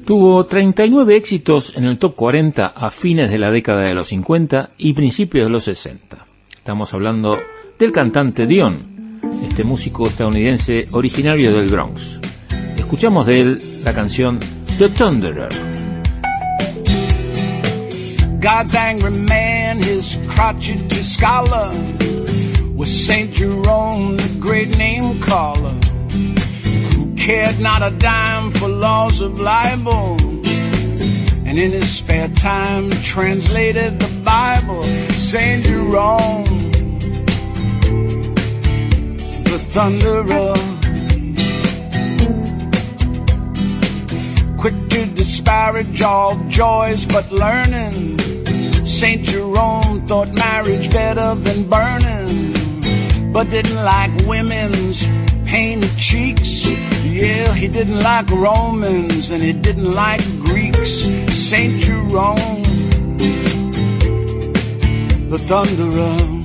Tuvo 0.05 0.43
39 0.43 1.17
éxitos 1.17 1.75
en 1.75 1.85
el 1.85 1.97
top 1.97 2.13
40 2.15 2.67
a 2.67 2.91
fines 2.91 3.31
de 3.31 3.39
la 3.39 3.49
década 3.49 3.81
de 3.81 3.95
los 3.95 4.09
50 4.09 4.69
y 4.77 4.93
principios 4.93 5.47
de 5.47 5.49
los 5.49 5.63
60. 5.63 6.27
Estamos 6.55 6.93
hablando 6.93 7.39
del 7.79 7.91
cantante 7.91 8.45
Dion, 8.45 9.19
este 9.43 9.63
músico 9.63 10.05
estadounidense 10.05 10.85
originario 10.91 11.53
del 11.53 11.69
Bronx. 11.69 12.21
Escuchamos 12.77 13.25
de 13.25 13.41
él 13.41 13.61
la 13.83 13.93
canción 13.93 14.37
The 14.77 14.89
Thunderer. 14.89 15.49
Cared 27.25 27.59
not 27.59 27.81
a 27.81 27.89
dime 27.97 28.51
for 28.51 28.67
laws 28.67 29.19
of 29.19 29.39
libel. 29.39 30.15
And 31.47 31.57
in 31.57 31.71
his 31.71 31.89
spare 31.89 32.27
time 32.29 32.91
translated 33.01 33.99
the 33.99 34.21
Bible, 34.23 34.83
St. 35.09 35.65
Jerome, 35.65 36.45
the 39.49 39.59
thunderer. 39.73 40.55
Quick 44.59 44.77
to 44.89 45.05
disparage 45.07 46.01
all 46.03 46.37
joys 46.47 47.07
but 47.07 47.31
learning. 47.31 48.19
St. 48.85 49.23
Jerome 49.23 50.05
thought 50.05 50.31
marriage 50.31 50.91
better 50.91 51.33
than 51.33 51.67
burning, 51.67 52.53
but 53.33 53.49
didn't 53.49 53.83
like 53.83 54.11
women's 54.27 55.01
painted 55.55 55.97
cheeks 55.97 56.65
yeah, 57.15 57.53
he 57.53 57.69
didn't 57.69 58.01
like 58.01 58.29
Romans 58.29 59.31
and 59.31 59.41
he 59.41 59.53
didn't 59.53 59.89
like 59.91 60.21
Greeks. 60.39 60.91
Saint 61.33 61.81
Jerome, 61.81 62.63
the 65.29 65.37
thunderer. 65.47 66.43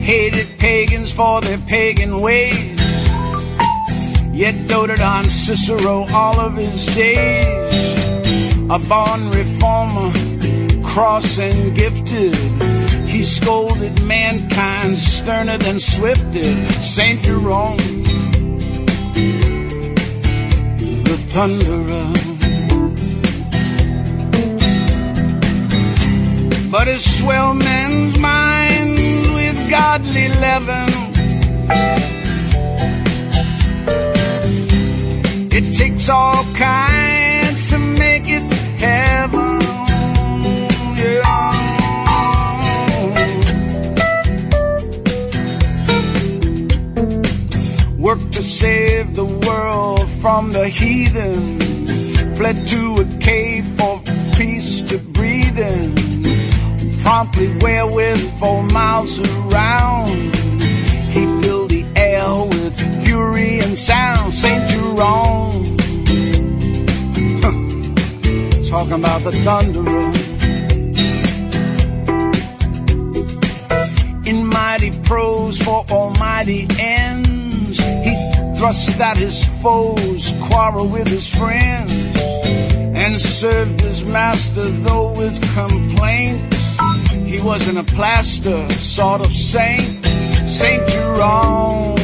Hated 0.00 0.58
pagans 0.58 1.12
for 1.12 1.40
their 1.40 1.58
pagan 1.58 2.20
ways, 2.20 2.82
yet 4.32 4.56
doted 4.66 5.00
on 5.00 5.24
Cicero 5.26 6.04
all 6.10 6.40
of 6.40 6.56
his 6.56 6.84
days. 6.96 7.62
A 8.70 8.78
born 8.88 9.30
reformer 9.30 10.31
cross 10.92 11.38
and 11.38 11.74
gifted. 11.74 12.34
He 13.08 13.22
scolded 13.22 14.02
mankind 14.04 14.98
sterner 14.98 15.56
than 15.56 15.80
Swift 15.80 16.30
did. 16.32 16.70
Saint 16.82 17.22
Jerome, 17.22 17.78
the 21.08 21.16
thunderer. 21.32 22.12
But 26.70 26.88
his 26.88 27.04
swell 27.18 27.54
man's 27.54 28.18
mind 28.18 28.96
with 29.34 29.70
godly 29.70 30.28
leaven. 30.44 30.90
It 35.56 35.74
takes 35.74 36.08
all 36.10 36.44
kinds 36.52 37.01
save 48.42 49.14
the 49.14 49.24
world 49.24 50.08
from 50.20 50.52
the 50.52 50.68
heathen, 50.68 51.60
fled 52.36 52.66
to 52.66 52.96
a 52.96 53.04
cave 53.18 53.64
for 53.78 54.02
peace 54.34 54.82
to 54.82 54.98
breathe 54.98 55.58
in, 55.58 55.94
promptly 57.02 57.56
wherewith 57.58 58.38
for 58.38 58.62
miles 58.64 59.18
around. 59.20 60.34
He 61.14 61.24
filled 61.42 61.70
the 61.70 61.84
air 61.94 62.44
with 62.44 63.04
fury 63.04 63.60
and 63.60 63.78
sound. 63.78 64.34
Saint 64.34 64.70
Jerome, 64.70 65.76
talking 68.68 68.92
about 68.94 69.22
the 69.22 69.32
thunderer. 69.44 70.12
In 74.26 74.46
mighty 74.46 74.90
prose 75.02 75.58
for 75.58 75.84
almighty 75.90 76.66
ends 76.78 77.21
thrust 78.62 79.16
his 79.16 79.42
foes, 79.60 80.32
quarrel 80.44 80.86
with 80.86 81.08
his 81.08 81.34
friends, 81.34 81.90
and 82.96 83.20
served 83.20 83.80
his 83.80 84.04
master 84.04 84.62
though 84.86 85.12
with 85.18 85.36
complaints. 85.52 86.58
He 87.12 87.40
wasn't 87.40 87.78
a 87.78 87.82
plaster 87.82 88.70
sort 88.74 89.20
of 89.20 89.32
saint, 89.32 90.04
Saint 90.46 90.88
Jerome, 90.90 91.96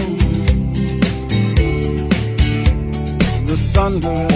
the 3.46 3.56
thunderer. 3.72 4.28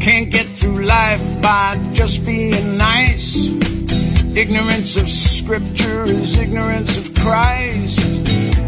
Can't 0.00 0.30
get 0.30 0.46
through 0.46 0.84
life 0.84 1.42
by. 1.42 1.79
Ignorance 4.40 4.96
of 4.96 5.10
scripture 5.10 6.04
is 6.04 6.40
ignorance 6.40 6.96
of 6.96 7.14
Christ. 7.14 8.00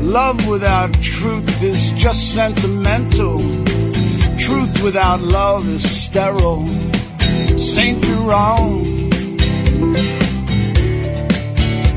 Love 0.03 0.47
without 0.47 0.93
truth 1.01 1.63
is 1.63 1.95
just 1.95 2.35
sentimental. 2.35 3.39
Truth 4.37 4.83
without 4.85 5.23
love 5.23 5.67
is 5.67 5.91
sterile. 5.91 6.67
Saint 7.57 8.05
Jerome, 8.05 9.09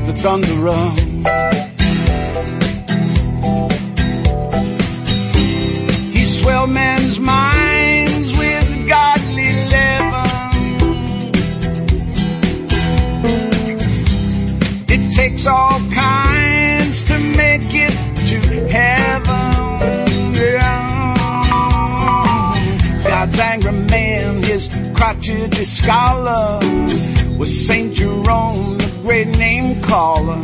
the 0.06 0.14
thunderer. 0.22 0.86
He 6.14 6.24
swelled 6.24 6.70
men's 6.70 7.20
minds 7.20 7.55
crotchety 25.56 25.64
scholar, 25.64 26.60
was 27.38 27.66
Saint 27.66 27.94
Jerome, 27.94 28.78
the 28.78 29.00
great 29.02 29.28
name 29.38 29.80
caller, 29.82 30.40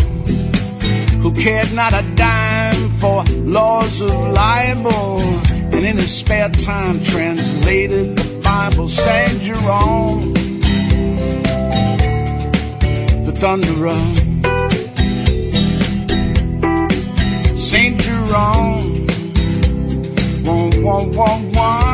who 1.20 1.32
cared 1.34 1.73
not 1.74 1.92
a 1.92 2.02
dime 2.15 2.89
for 2.99 3.24
laws 3.24 4.00
of 4.00 4.10
libel, 4.32 5.20
and 5.20 5.84
in 5.84 5.97
his 5.97 6.15
spare 6.15 6.49
time 6.49 7.02
translated 7.05 8.16
the 8.16 8.41
Bible. 8.42 8.89
Saint 8.89 9.41
Jerome, 9.41 10.32
the 13.26 13.32
thunderer. 13.36 14.00
Saint 17.58 18.00
Jerome, 18.00 19.07
wah, 20.44 20.70
wah, 20.82 21.05
wah, 21.05 21.41
wah, 21.55 21.92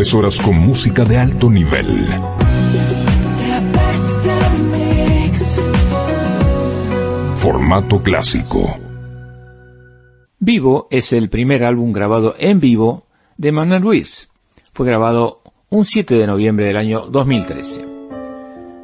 Tres 0.00 0.14
horas 0.14 0.40
con 0.40 0.56
música 0.58 1.04
de 1.04 1.18
alto 1.18 1.50
nivel. 1.50 2.06
Formato 7.34 8.02
clásico. 8.02 8.78
Vivo 10.38 10.86
es 10.90 11.12
el 11.12 11.28
primer 11.28 11.64
álbum 11.64 11.92
grabado 11.92 12.34
en 12.38 12.60
vivo 12.60 13.08
de 13.36 13.52
Manuel 13.52 13.82
Ruiz. 13.82 14.30
Fue 14.72 14.86
grabado 14.86 15.42
un 15.68 15.84
7 15.84 16.14
de 16.14 16.26
noviembre 16.26 16.64
del 16.64 16.78
año 16.78 17.00
2013. 17.00 17.84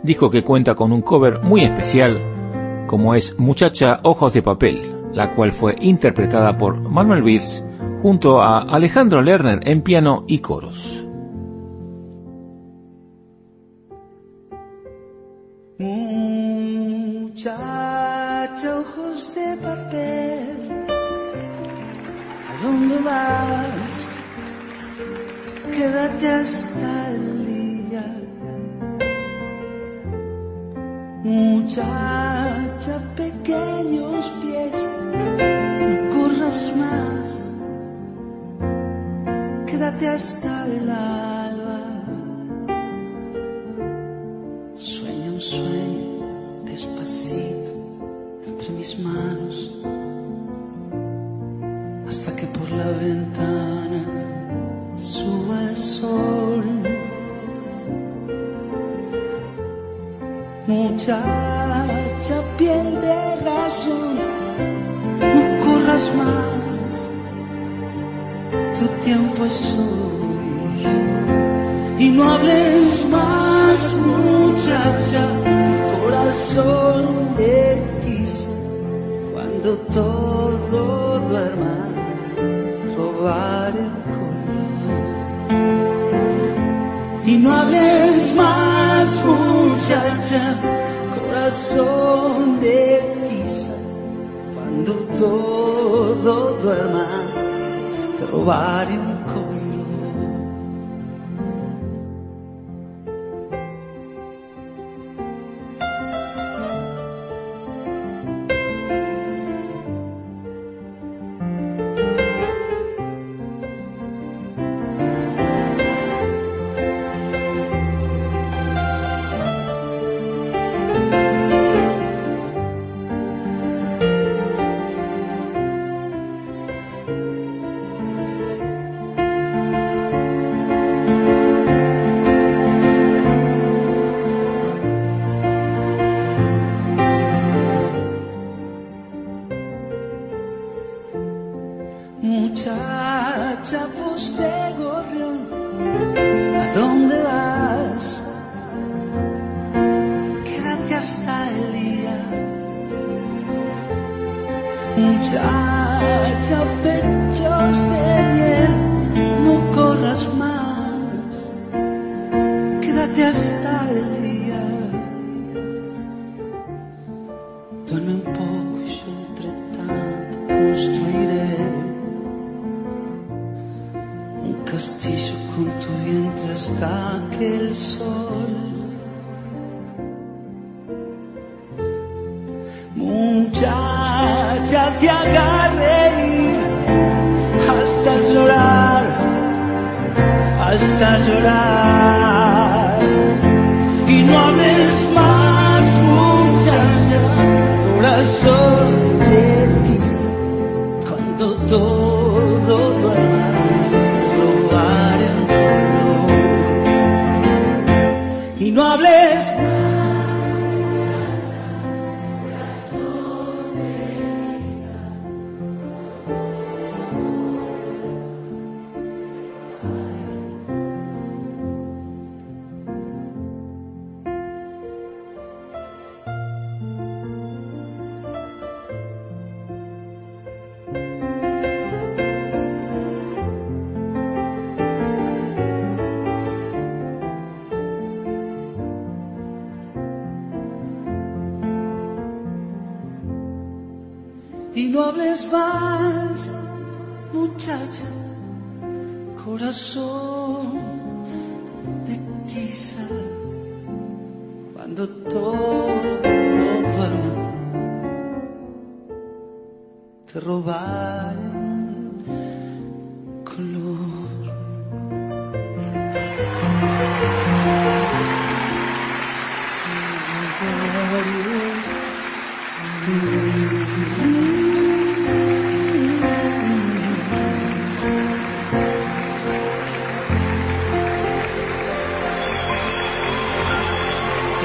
Disco 0.03 0.31
que 0.31 0.45
cuenta 0.45 0.75
con 0.75 0.93
un 0.93 1.01
cover 1.01 1.41
muy 1.43 1.63
especial, 1.63 2.85
como 2.87 3.15
es 3.15 3.39
Muchacha 3.39 4.01
Ojos 4.03 4.35
de 4.35 4.43
Papel, 4.43 4.95
la 5.15 5.35
cual 5.35 5.53
fue 5.53 5.77
interpretada 5.81 6.59
por 6.59 6.79
Manuel 6.79 7.23
Ruiz 7.23 7.65
junto 8.03 8.43
a 8.43 8.59
Alejandro 8.59 9.23
Lerner 9.23 9.61
en 9.67 9.81
piano 9.81 10.25
y 10.27 10.41
coros. 10.41 11.06
Dónde 22.77 22.99
vas? 22.99 24.17
Quédate 25.75 26.29
hasta 26.29 27.11
el 27.11 27.47
día. 27.47 28.05
Muchacha, 31.25 32.06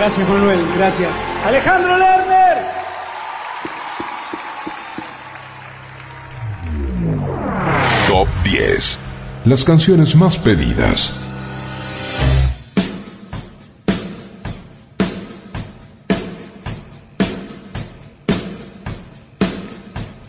Gracias, 0.01 0.27
Manuel, 0.27 0.59
gracias. 0.79 1.11
Alejandro 1.45 1.95
Lerner. 1.95 2.57
Top 8.07 8.27
10. 8.43 8.99
Las 9.45 9.63
canciones 9.63 10.15
más 10.15 10.39
pedidas. 10.39 11.13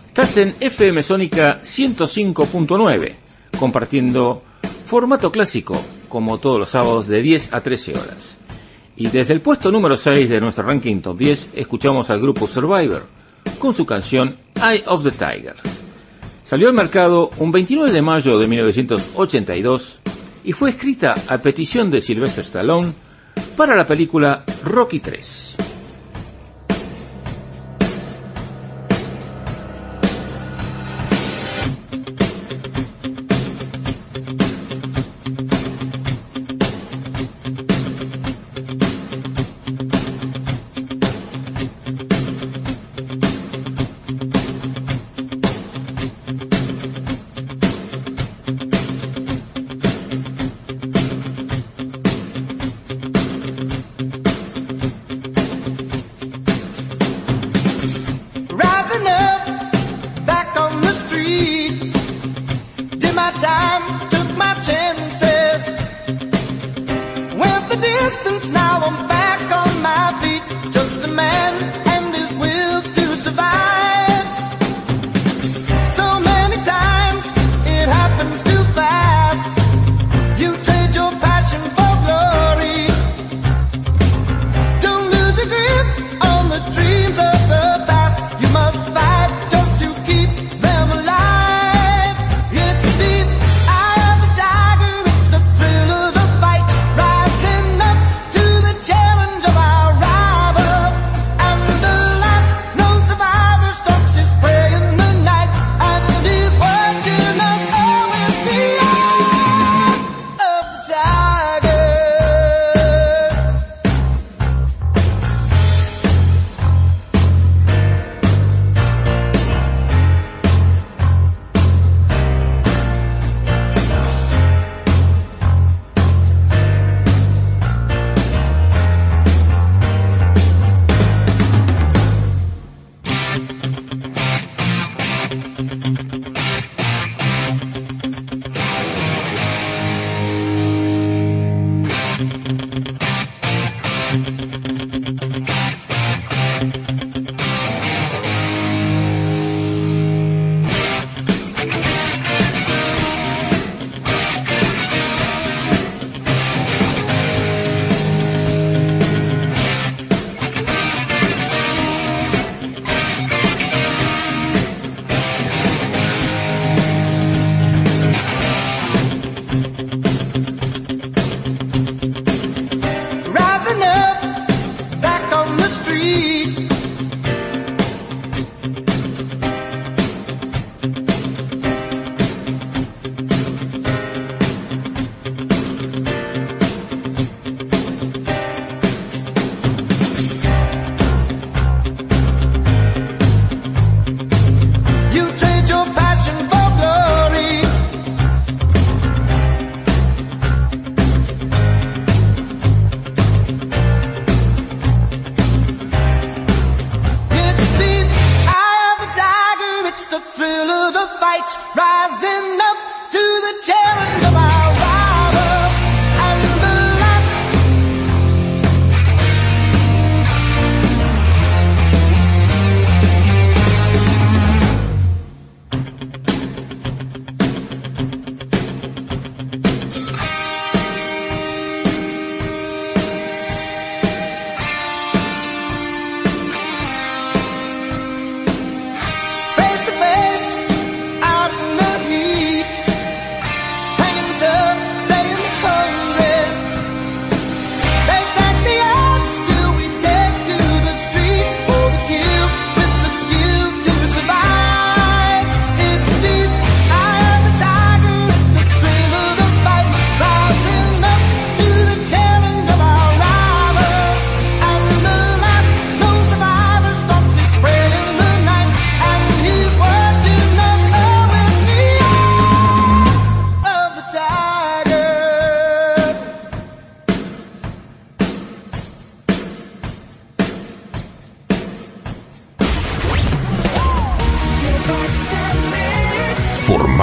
Estás 0.09 0.37
en 0.37 0.55
FM 0.61 1.03
Sónica 1.03 1.63
105.9, 1.65 3.15
compartiendo 3.59 4.43
formato 4.85 5.33
clásico, 5.33 5.83
como 6.11 6.37
todos 6.37 6.59
los 6.59 6.69
sábados 6.69 7.09
de 7.09 7.23
10 7.23 7.55
a 7.55 7.63
13 7.63 7.93
horas. 7.93 8.32
Y 8.97 9.09
desde 9.09 9.35
el 9.35 9.41
puesto 9.41 9.71
número 9.71 9.97
6 9.97 10.29
de 10.29 10.41
nuestro 10.41 10.65
ranking 10.65 11.01
top 11.01 11.19
10, 11.19 11.49
escuchamos 11.55 12.11
al 12.11 12.21
grupo 12.21 12.47
Survivor, 12.47 13.07
con 13.59 13.75
su 13.75 13.87
canción 13.87 14.37
Eye 14.57 14.85
of 14.87 15.03
the 15.03 15.11
Tiger. 15.11 15.57
Salió 16.45 16.69
al 16.69 16.75
mercado 16.75 17.31
un 17.39 17.51
29 17.51 17.91
de 17.91 18.03
mayo 18.03 18.39
de 18.39 18.47
1982 18.47 20.01
y 20.45 20.53
fue 20.53 20.71
escrita 20.71 21.15
a 21.29 21.39
petición 21.39 21.91
de 21.91 22.01
Sylvester 22.01 22.45
Stallone 22.45 22.93
para 23.57 23.75
la 23.75 23.87
película 23.87 24.45
Rocky 24.65 25.01
3. 25.01 25.42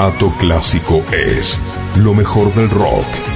formato 0.09 0.31
clásico 0.39 1.03
es 1.11 1.59
lo 1.97 2.13
mejor 2.13 2.53
del 2.55 2.69
rock. 2.69 3.28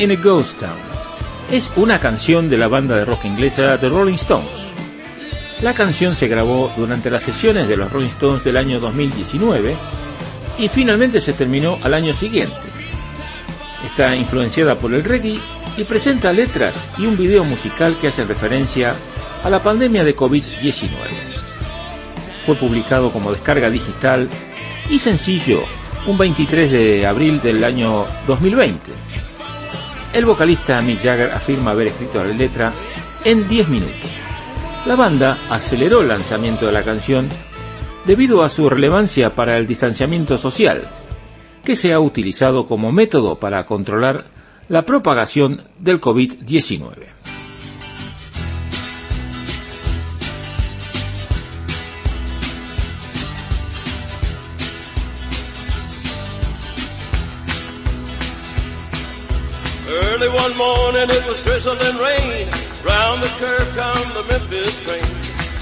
in 0.00 0.10
a 0.10 0.16
Ghost 0.16 0.60
Town. 0.60 0.78
Es 1.50 1.70
una 1.76 2.00
canción 2.00 2.48
de 2.48 2.56
la 2.56 2.68
banda 2.68 2.96
de 2.96 3.04
rock 3.04 3.26
inglesa 3.26 3.78
The 3.78 3.90
Rolling 3.90 4.14
Stones. 4.14 4.72
La 5.60 5.74
canción 5.74 6.16
se 6.16 6.26
grabó 6.26 6.72
durante 6.74 7.10
las 7.10 7.22
sesiones 7.22 7.68
de 7.68 7.76
los 7.76 7.92
Rolling 7.92 8.08
Stones 8.08 8.44
del 8.44 8.56
año 8.56 8.80
2019 8.80 9.76
y 10.56 10.68
finalmente 10.68 11.20
se 11.20 11.34
terminó 11.34 11.76
al 11.82 11.92
año 11.92 12.14
siguiente. 12.14 12.56
Está 13.84 14.16
influenciada 14.16 14.78
por 14.78 14.94
el 14.94 15.04
reggae 15.04 15.38
y 15.76 15.84
presenta 15.84 16.32
letras 16.32 16.74
y 16.96 17.04
un 17.04 17.18
video 17.18 17.44
musical 17.44 17.98
que 18.00 18.08
hacen 18.08 18.26
referencia 18.26 18.94
a 19.44 19.50
la 19.50 19.62
pandemia 19.62 20.02
de 20.02 20.16
COVID-19. 20.16 20.88
Fue 22.46 22.54
publicado 22.54 23.12
como 23.12 23.32
descarga 23.32 23.68
digital 23.68 24.30
y 24.88 24.98
sencillo 24.98 25.62
un 26.06 26.16
23 26.16 26.70
de 26.70 27.06
abril 27.06 27.42
del 27.42 27.62
año 27.64 28.06
2020 28.26 28.89
el 30.12 30.24
vocalista 30.24 30.82
Mick 30.82 31.02
Jagger 31.02 31.30
afirma 31.30 31.70
haber 31.70 31.88
escrito 31.88 32.24
la 32.24 32.32
letra 32.32 32.72
en 33.24 33.48
10 33.48 33.68
minutos. 33.68 34.10
La 34.84 34.96
banda 34.96 35.38
aceleró 35.48 36.00
el 36.00 36.08
lanzamiento 36.08 36.66
de 36.66 36.72
la 36.72 36.82
canción 36.82 37.28
debido 38.06 38.42
a 38.42 38.48
su 38.48 38.68
relevancia 38.68 39.36
para 39.36 39.56
el 39.56 39.68
distanciamiento 39.68 40.36
social, 40.36 40.88
que 41.62 41.76
se 41.76 41.92
ha 41.92 42.00
utilizado 42.00 42.66
como 42.66 42.90
método 42.90 43.38
para 43.38 43.64
controlar 43.66 44.24
la 44.68 44.84
propagación 44.84 45.62
del 45.78 46.00
COVID-19. 46.00 47.19
One 60.50 60.58
morning 60.58 61.08
it 61.10 61.26
was 61.26 61.40
drizzling 61.42 61.98
rain. 61.98 62.48
Round 62.84 63.22
the 63.22 63.28
curve 63.38 63.68
come 63.74 64.14
the 64.14 64.24
Memphis 64.28 64.74
train. 64.84 65.04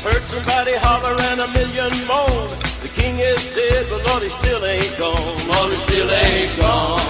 Heard 0.05 0.23
somebody 0.25 0.75
holler 0.77 1.17
and 1.31 1.41
a 1.41 1.49
million 1.49 1.91
moan. 2.07 2.49
The 2.83 2.89
king 2.95 3.19
is 3.19 3.43
dead, 3.55 3.87
but 3.91 4.07
Lord, 4.07 4.23
he 4.23 4.29
still 4.29 4.65
ain't 4.65 4.97
gone. 4.99 5.49
Lord, 5.49 5.71
he 5.73 5.77
still 5.89 6.11
ain't 6.11 6.57
gone. 6.57 7.01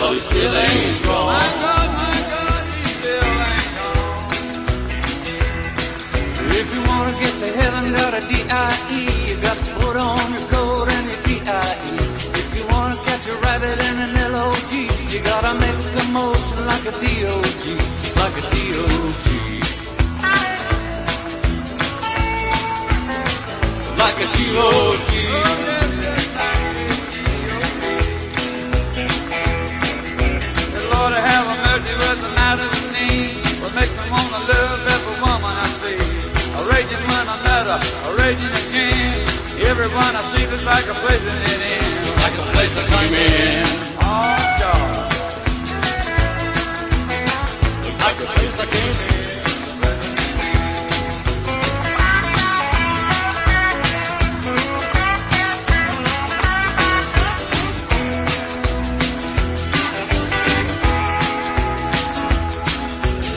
Lord, 0.00 0.14
he 0.14 0.20
still 0.20 0.54
ain't 0.56 1.02
gone. 1.04 1.32
My 1.32 1.48
God, 1.62 1.88
my 2.00 2.16
God, 2.32 2.64
he 2.74 2.84
still 2.98 3.28
ain't 3.48 3.70
gone. 3.78 4.28
If 6.60 6.66
you 6.74 6.82
wanna 6.90 7.14
get 7.22 7.34
to 7.42 7.48
heaven, 7.60 7.92
got 7.92 8.14
a 8.14 8.20
D-I-E. 8.28 9.00
You 9.30 9.36
got 9.40 9.56
to 9.56 9.74
put 9.80 9.96
on 9.96 10.32
your 10.32 10.46
coat 10.48 10.88
and 10.88 11.06
your 11.06 11.20
D-I-E. 11.22 11.97
If 13.28 13.34
you 13.34 13.40
a 13.40 13.44
rabbit 13.44 13.76
in 13.84 13.96
an 14.00 14.16
L-O-G, 14.32 14.88
you 15.12 15.20
gotta 15.22 15.52
make 15.60 15.76
a 15.76 16.04
motion 16.16 16.64
like 16.64 16.80
a 16.88 16.92
D-O-G, 16.96 17.76
like 18.16 18.36
a 18.40 18.44
D-O-G. 18.56 19.28
Like 24.00 24.18
a 24.24 24.28
D-O-G. 24.32 25.12
The 30.72 30.82
Lord, 30.88 31.12
have 31.20 31.46
with 32.00 32.20
the 32.24 32.32
with 32.72 32.88
me. 32.96 33.36
Wanna 34.08 34.40
love 34.48 34.88
every 34.88 35.16
woman 35.20 35.52
I 35.52 35.68
see. 35.84 36.00
A 36.56 36.64
raging 36.64 37.04
raging 38.16 38.54
again. 38.56 39.12
Everyone 39.68 40.16
I 40.16 40.22
see 40.32 40.46
looks 40.46 40.64
like 40.64 40.86
a 40.86 40.94
place 40.94 41.20
in 41.20 41.87
a 42.38 42.42
place 42.52 42.76
in. 43.14 43.64
Oh, 44.00 44.36
a 48.20 48.26
place 48.34 48.58
I 48.60 48.66
came 48.74 48.98
in. 49.02 49.18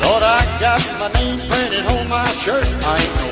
Lord, 0.01 0.23
I 0.23 0.41
got 0.59 0.81
my 0.99 1.09
name 1.19 1.39
printed 1.49 1.85
on 1.85 2.07
my 2.07 2.27
shirt. 2.43 2.67
I 2.83 2.97
ain't 3.01 3.31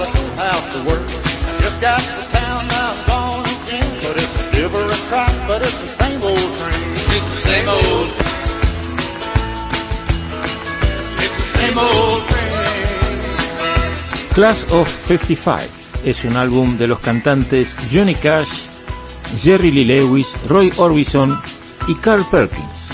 I 0.00 0.08
know 0.14 0.30
how 0.36 0.58
to 0.72 0.78
work. 0.88 1.06
I 1.06 1.60
just 1.62 1.80
got 1.80 2.00
to 2.00 2.22
town, 2.36 2.68
now 2.68 3.06
gone 3.06 3.25
different 4.56 4.90
but 5.46 5.60
it's 5.60 5.78
the 5.84 5.92
same 6.00 6.22
old 6.22 6.50
train. 6.58 6.88
It's 7.14 7.28
the 7.30 7.40
same 7.48 7.68
old. 7.68 8.08
It's 11.24 11.36
the 11.40 11.48
same 11.58 11.78
old 11.78 12.22
train. 12.28 12.46
Class 14.34 14.66
of 14.72 14.88
55 15.08 15.68
es 16.04 16.24
un 16.24 16.36
álbum 16.36 16.78
de 16.78 16.86
los 16.86 16.98
cantantes 17.00 17.74
Johnny 17.92 18.14
Cash, 18.14 18.64
Jerry 19.42 19.70
Lee 19.70 19.84
Lewis, 19.84 20.28
Roy 20.48 20.72
Orbison 20.76 21.38
y 21.88 21.94
Carl 21.96 22.24
Perkins. 22.30 22.88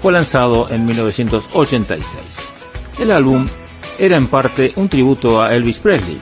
Fue 0.00 0.12
lanzado 0.12 0.68
en 0.70 0.84
1986. 0.86 2.06
El 3.00 3.10
álbum 3.10 3.46
era 3.98 4.16
en 4.16 4.26
parte 4.28 4.72
un 4.76 4.88
tributo 4.88 5.42
a 5.42 5.54
Elvis 5.54 5.78
Presley, 5.78 6.20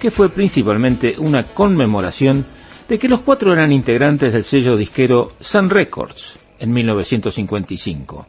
que 0.00 0.10
fue 0.10 0.28
principalmente 0.28 1.16
una 1.18 1.44
conmemoración 1.44 2.46
de 2.88 2.98
que 2.98 3.08
los 3.08 3.20
cuatro 3.20 3.52
eran 3.52 3.72
integrantes 3.72 4.32
del 4.32 4.44
sello 4.44 4.76
disquero 4.76 5.32
Sun 5.40 5.70
Records 5.70 6.38
en 6.58 6.72
1955, 6.72 8.26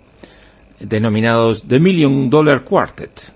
denominados 0.80 1.64
The 1.68 1.80
Million 1.80 2.30
Dollar 2.30 2.64
Quartet, 2.64 3.34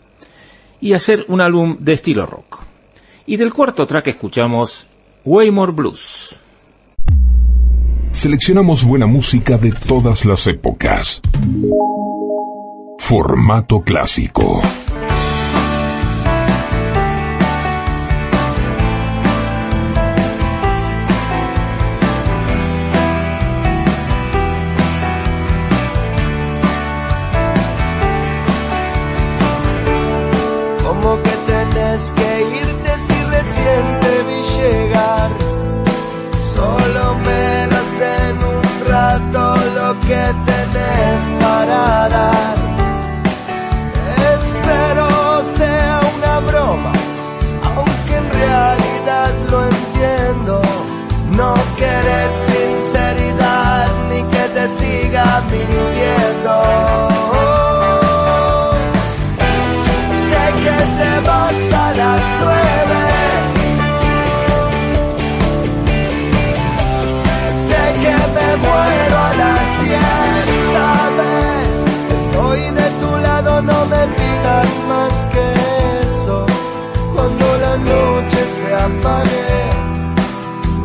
y 0.79 0.93
hacer 0.93 1.25
un 1.27 1.41
álbum 1.41 1.77
de 1.79 1.93
estilo 1.93 2.25
rock. 2.25 2.59
Y 3.27 3.37
del 3.37 3.53
cuarto 3.53 3.85
track 3.85 4.07
escuchamos 4.07 4.87
Waymore 5.23 5.73
Blues. 5.73 6.35
Seleccionamos 8.11 8.83
buena 8.83 9.05
música 9.05 9.57
de 9.57 9.71
todas 9.71 10.25
las 10.25 10.45
épocas. 10.47 11.21
Formato 12.97 13.81
clásico. 13.81 14.61
Tenés 40.49 41.21
para 41.43 42.09
dar. 42.09 42.57
Espero 44.35 45.07
sea 45.57 46.01
una 46.15 46.39
broma, 46.49 46.91
aunque 47.75 48.15
en 48.15 48.29
realidad 48.41 49.31
lo 49.49 49.59
entiendo. 49.73 50.61
No 51.31 51.53
querés 51.77 52.33
sinceridad 52.51 53.87
ni 54.09 54.21
que 54.33 54.43
te 54.55 54.67
siga 54.79 55.41
mintiendo. 55.51 57.20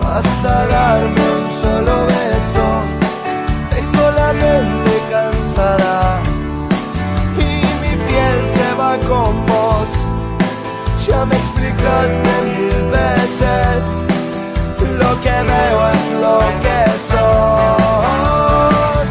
Vas 0.00 0.44
a 0.44 0.66
darme 0.66 1.20
un 1.20 1.44
solo 1.62 1.94
beso. 2.06 2.66
Tengo 3.70 4.10
la 4.10 4.32
mente 4.32 4.92
cansada 5.10 6.20
y 7.38 7.50
mi 7.82 7.94
piel 8.06 8.38
se 8.56 8.68
va 8.80 8.92
con 9.08 9.46
vos. 9.46 9.88
Ya 11.06 11.24
me 11.24 11.36
explicaste 11.36 12.32
mil 12.44 12.78
veces, 12.98 13.82
lo 15.00 15.10
que 15.22 15.36
veo 15.52 15.78
es 15.96 16.04
lo 16.24 16.38
que 16.64 16.80
sos. 17.10 19.06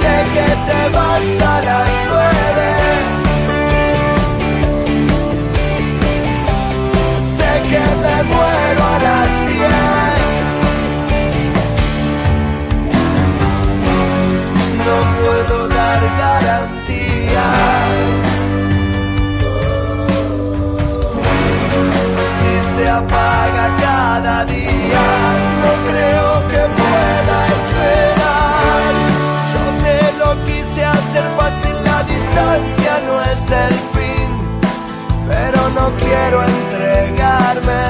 Sé 0.00 0.16
que 0.34 0.48
te 0.68 0.80
vas 0.96 1.28
a 1.52 1.54
las 1.62 1.87
el 33.50 33.74
fin, 33.94 34.28
pero 35.26 35.68
no 35.70 35.90
quiero 35.96 36.42
entregarme 36.42 37.88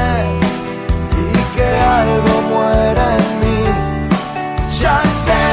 y 1.23 1.57
que 1.57 1.69
algo 2.01 2.35
muera 2.53 3.17
en 3.17 3.27
mí. 3.41 3.63
Ya 4.81 5.03
sé, 5.25 5.47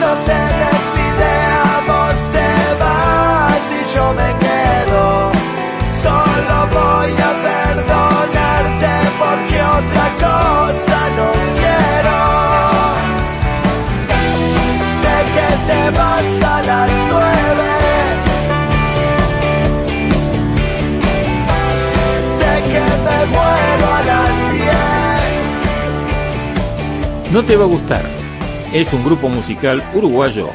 no 0.00 0.10
tenés 0.30 0.86
idea, 1.10 1.64
vos 1.88 2.18
te 2.36 2.50
vas 2.82 3.62
y 3.78 3.94
yo 3.94 4.04
me 4.20 4.30
quedo. 4.46 5.04
Solo 6.02 6.56
voy 6.78 7.12
a 7.28 7.32
perdonarte 7.48 8.94
porque 9.22 9.58
otra 9.78 10.06
cosa 10.26 10.98
no 11.18 11.28
quiero. 11.58 12.18
Sé 15.00 15.14
que 15.34 15.48
te 15.68 15.80
vas. 15.98 16.21
Va 27.34 27.64
a 27.64 27.66
gustar. 27.66 28.04
Es 28.72 28.92
un 28.92 29.04
grupo 29.04 29.28
musical 29.28 29.82
uruguayo 29.94 30.50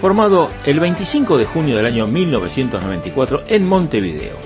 formado 0.00 0.50
el 0.64 0.80
25 0.80 1.38
de 1.38 1.46
junio 1.46 1.76
del 1.76 1.86
año 1.86 2.06
1994 2.06 3.44
en 3.46 3.66
Montevideo. 3.66 4.36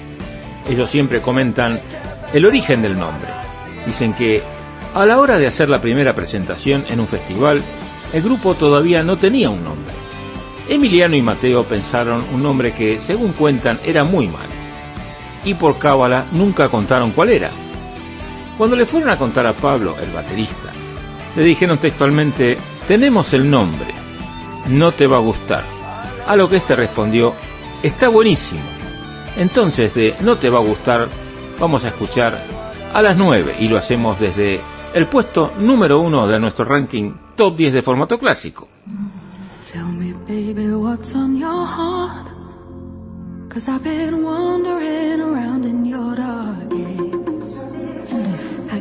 Ellos 0.69 0.91
siempre 0.91 1.21
comentan 1.21 1.81
el 2.33 2.45
origen 2.45 2.83
del 2.83 2.99
nombre. 2.99 3.29
Dicen 3.87 4.13
que 4.13 4.43
a 4.95 5.07
la 5.07 5.19
hora 5.19 5.39
de 5.39 5.47
hacer 5.47 5.71
la 5.71 5.81
primera 5.81 6.15
presentación 6.15 6.85
en 6.89 7.01
un 7.01 7.09
festival, 7.09 7.63
el 8.13 8.23
grupo 8.23 8.55
todavía 8.55 9.03
no 9.03 9.17
tenía 9.17 9.51
un 9.51 9.65
nombre. 9.65 9.95
Emiliano 10.69 11.17
y 11.17 11.23
Mateo 11.23 11.65
pensaron 11.65 12.25
un 12.33 12.43
nombre 12.43 12.73
que, 12.73 12.99
según 12.99 13.33
cuentan, 13.33 13.81
era 13.85 14.05
muy 14.05 14.29
mal. 14.29 14.49
Y 15.45 15.55
por 15.55 15.79
cábala 15.79 16.27
nunca 16.33 16.69
contaron 16.69 17.11
cuál 17.13 17.31
era. 17.31 17.51
Cuando 18.57 18.77
le 18.77 18.87
fueron 18.87 19.11
a 19.11 19.19
contar 19.19 19.47
a 19.47 19.55
Pablo, 19.55 19.97
el 20.01 20.13
baterista, 20.13 20.72
le 21.37 21.45
dijeron 21.45 21.79
textualmente, 21.79 22.59
tenemos 22.87 23.33
el 23.33 23.51
nombre, 23.51 23.95
no 24.69 24.93
te 24.93 25.07
va 25.07 25.17
a 25.17 25.21
gustar. 25.21 25.65
A 26.27 26.37
lo 26.37 26.49
que 26.49 26.57
éste 26.57 26.75
respondió, 26.75 27.35
está 27.83 28.09
buenísimo. 28.09 28.63
Entonces 29.37 29.95
de 29.95 30.15
no 30.21 30.37
te 30.37 30.51
va 30.51 30.59
a 30.59 30.63
gustar, 30.63 31.09
vamos 31.59 31.85
a 31.85 31.89
escuchar 31.89 32.43
a 32.93 33.03
las 33.03 33.17
9 33.17 33.57
y 33.61 33.69
lo 33.69 33.79
hacemos 33.79 34.21
desde 34.21 34.61
el 34.95 35.07
puesto 35.07 35.53
número 35.59 36.01
uno 36.01 36.27
de 36.27 36.39
nuestro 36.39 36.65
ranking 36.65 37.13
top 37.35 37.57
10 37.57 37.73
de 37.73 37.83
formato 37.83 38.19
clásico. 38.19 38.69
Tell 39.73 39.85
me, 39.85 40.13
baby, 40.29 40.69
what's 40.75 41.15
on 41.15 41.39
your 41.39 41.67
heart? 41.67 42.29
Cause 43.49 43.71
I've 43.71 43.83
been 43.83 44.23
wandering 44.23 45.21
around 45.21 45.65
in 45.65 45.87
your 45.87 46.17
dark 46.17 47.22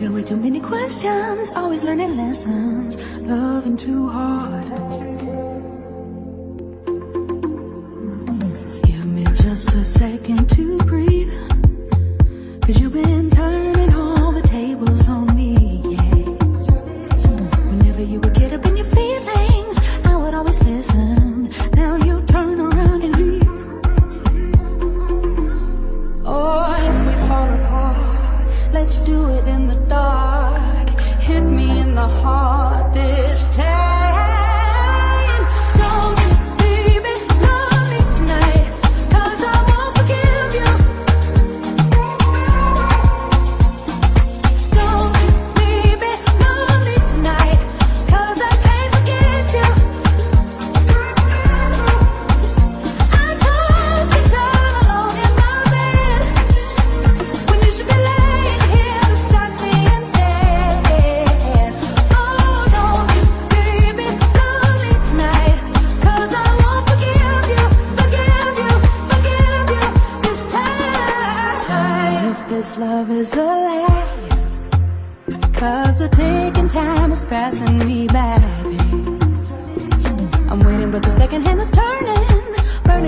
got 0.02 0.14
way 0.14 0.24
too 0.24 0.36
many 0.36 0.60
questions, 0.60 1.52
always 1.52 1.84
learning 1.84 2.18
lessons, 2.18 2.98
loving 3.20 3.78
too 3.78 4.10
hard. 4.10 4.66
Mm-hmm. 8.26 8.82
Give 8.82 9.06
me 9.06 9.24
just 9.36 9.76
a 9.76 9.84
second 9.84 10.50
to 10.56 10.80
breathe. 10.80 11.32
Cause 12.64 12.80
you've 12.80 12.94
been 12.94 13.30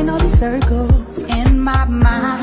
all 0.09 0.19
these 0.19 0.37
circles 0.37 1.19
in 1.19 1.59
my 1.59 1.85
mind. 1.85 2.42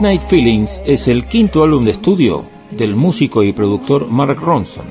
Late 0.00 0.16
Night 0.16 0.30
Feelings 0.30 0.82
es 0.86 1.08
el 1.08 1.26
quinto 1.26 1.62
álbum 1.62 1.84
de 1.84 1.90
estudio 1.90 2.46
del 2.70 2.96
músico 2.96 3.42
y 3.42 3.52
productor 3.52 4.06
Mark 4.06 4.40
Ronson, 4.40 4.86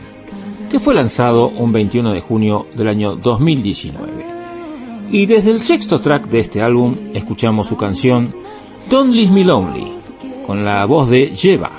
que 0.69 0.79
fue 0.79 0.93
lanzado 0.93 1.47
un 1.47 1.71
21 1.71 2.13
de 2.13 2.21
junio 2.21 2.67
del 2.75 2.89
año 2.89 3.15
2019. 3.15 4.25
Y 5.09 5.25
desde 5.25 5.49
el 5.49 5.61
sexto 5.61 5.99
track 5.99 6.27
de 6.27 6.41
este 6.41 6.61
álbum 6.61 6.95
escuchamos 7.15 7.65
su 7.65 7.75
canción 7.75 8.31
Don't 8.87 9.11
Leave 9.11 9.31
Me 9.31 9.43
Lonely, 9.43 9.93
con 10.45 10.63
la 10.63 10.85
voz 10.85 11.09
de 11.09 11.35
Jeva. 11.35 11.71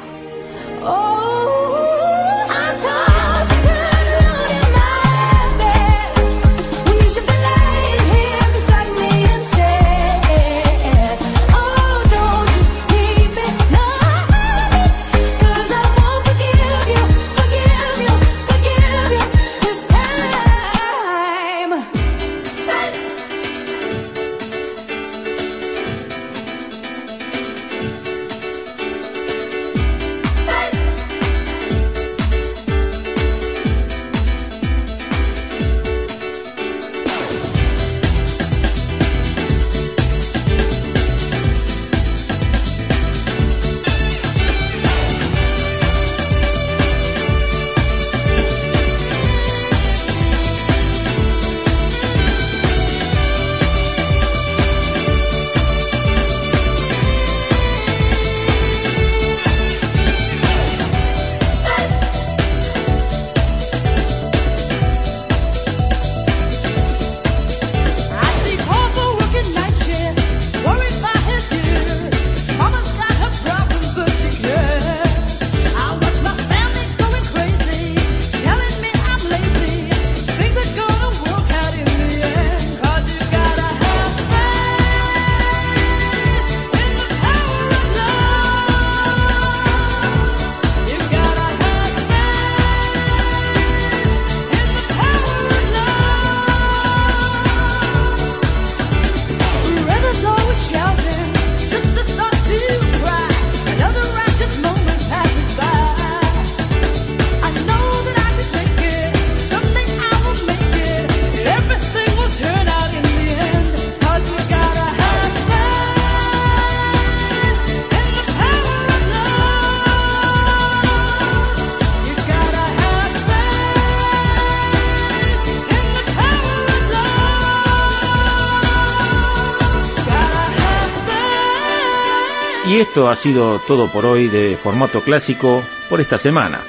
Esto 132.80 133.10
ha 133.10 133.14
sido 133.14 133.58
todo 133.58 133.92
por 133.92 134.06
hoy 134.06 134.28
de 134.28 134.56
formato 134.56 135.02
clásico 135.02 135.62
por 135.90 136.00
esta 136.00 136.16
semana. 136.16 136.62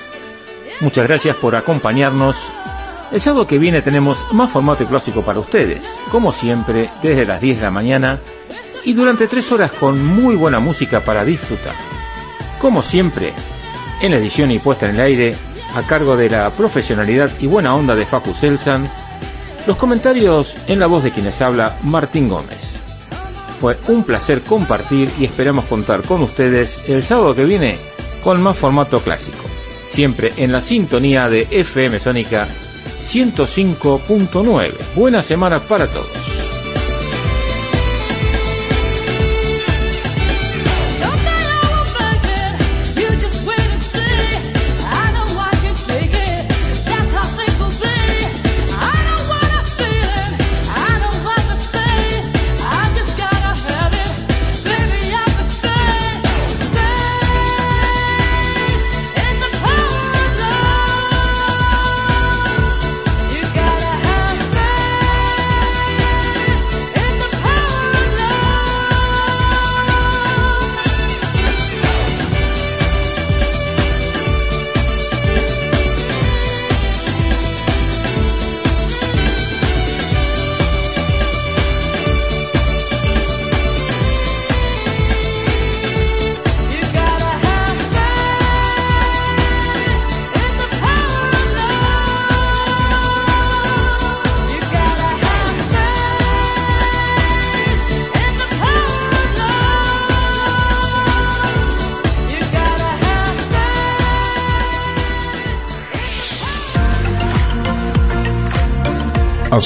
Muchas 0.82 1.08
gracias 1.08 1.38
por 1.38 1.56
acompañarnos. 1.56 2.36
El 3.14 3.22
sábado 3.22 3.48
que 3.48 3.58
viene 3.58 3.82
tenemos 3.82 4.18
más 4.34 4.52
formato 4.52 4.86
clásico 4.86 5.22
para 5.22 5.40
ustedes, 5.40 5.86
como 6.12 6.34
siempre, 6.34 6.90
desde 7.02 7.26
las 7.26 7.40
10 7.40 7.60
de 7.60 7.64
la 7.64 7.72
mañana 7.72 8.20
y 8.84 8.92
durante 8.92 9.26
tres 9.30 9.54
horas 9.54 9.72
con 9.72 10.06
muy 10.06 10.36
buena 10.36 10.60
música 10.60 11.00
para 11.00 11.24
disfrutar. 11.24 11.76
Como 12.60 12.82
siempre, 12.82 13.32
en 14.02 14.12
la 14.12 14.18
edición 14.18 14.52
y 14.52 14.60
puesta 14.60 14.90
en 14.90 14.96
el 14.96 15.02
aire, 15.02 15.36
a 15.74 15.84
cargo 15.84 16.18
de 16.18 16.30
la 16.30 16.52
profesionalidad 16.52 17.32
y 17.40 17.48
buena 17.48 17.74
onda 17.74 17.96
de 17.96 18.06
Facu 18.06 18.34
Selsan, 18.34 18.86
los 19.66 19.78
comentarios 19.78 20.58
en 20.68 20.78
la 20.78 20.88
voz 20.88 21.04
de 21.04 21.12
quienes 21.12 21.42
habla 21.42 21.78
Martín 21.84 22.28
Gómez. 22.28 22.61
Fue 23.62 23.78
un 23.90 24.04
placer 24.04 24.42
compartir 24.42 25.08
y 25.20 25.26
esperamos 25.26 25.66
contar 25.66 26.02
con 26.02 26.24
ustedes 26.24 26.82
el 26.88 27.04
sábado 27.04 27.36
que 27.36 27.46
viene 27.46 27.78
con 28.24 28.42
más 28.42 28.58
formato 28.58 29.02
clásico, 29.02 29.44
siempre 29.88 30.34
en 30.38 30.52
la 30.52 30.62
sintonía 30.62 31.30
de 31.30 31.48
FM 31.52 32.00
Sónica 32.00 32.48
105.9. 33.04 34.72
Buena 34.96 35.22
semana 35.22 35.60
para 35.60 35.86
todos. 35.86 36.31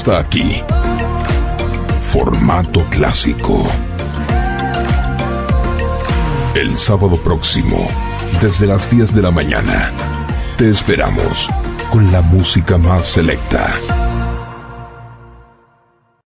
Hasta 0.06 0.19
aquí. 0.19 0.61
Formato 2.00 2.85
clásico. 2.92 3.66
El 6.53 6.77
sábado 6.77 7.17
próximo, 7.17 7.90
desde 8.40 8.67
las 8.67 8.88
10 8.92 9.16
de 9.16 9.22
la 9.24 9.32
mañana, 9.32 9.92
te 10.58 10.69
esperamos 10.69 11.50
con 11.90 12.11
la 12.11 12.22
música 12.22 12.77
más 12.77 13.08
selecta 13.08 13.80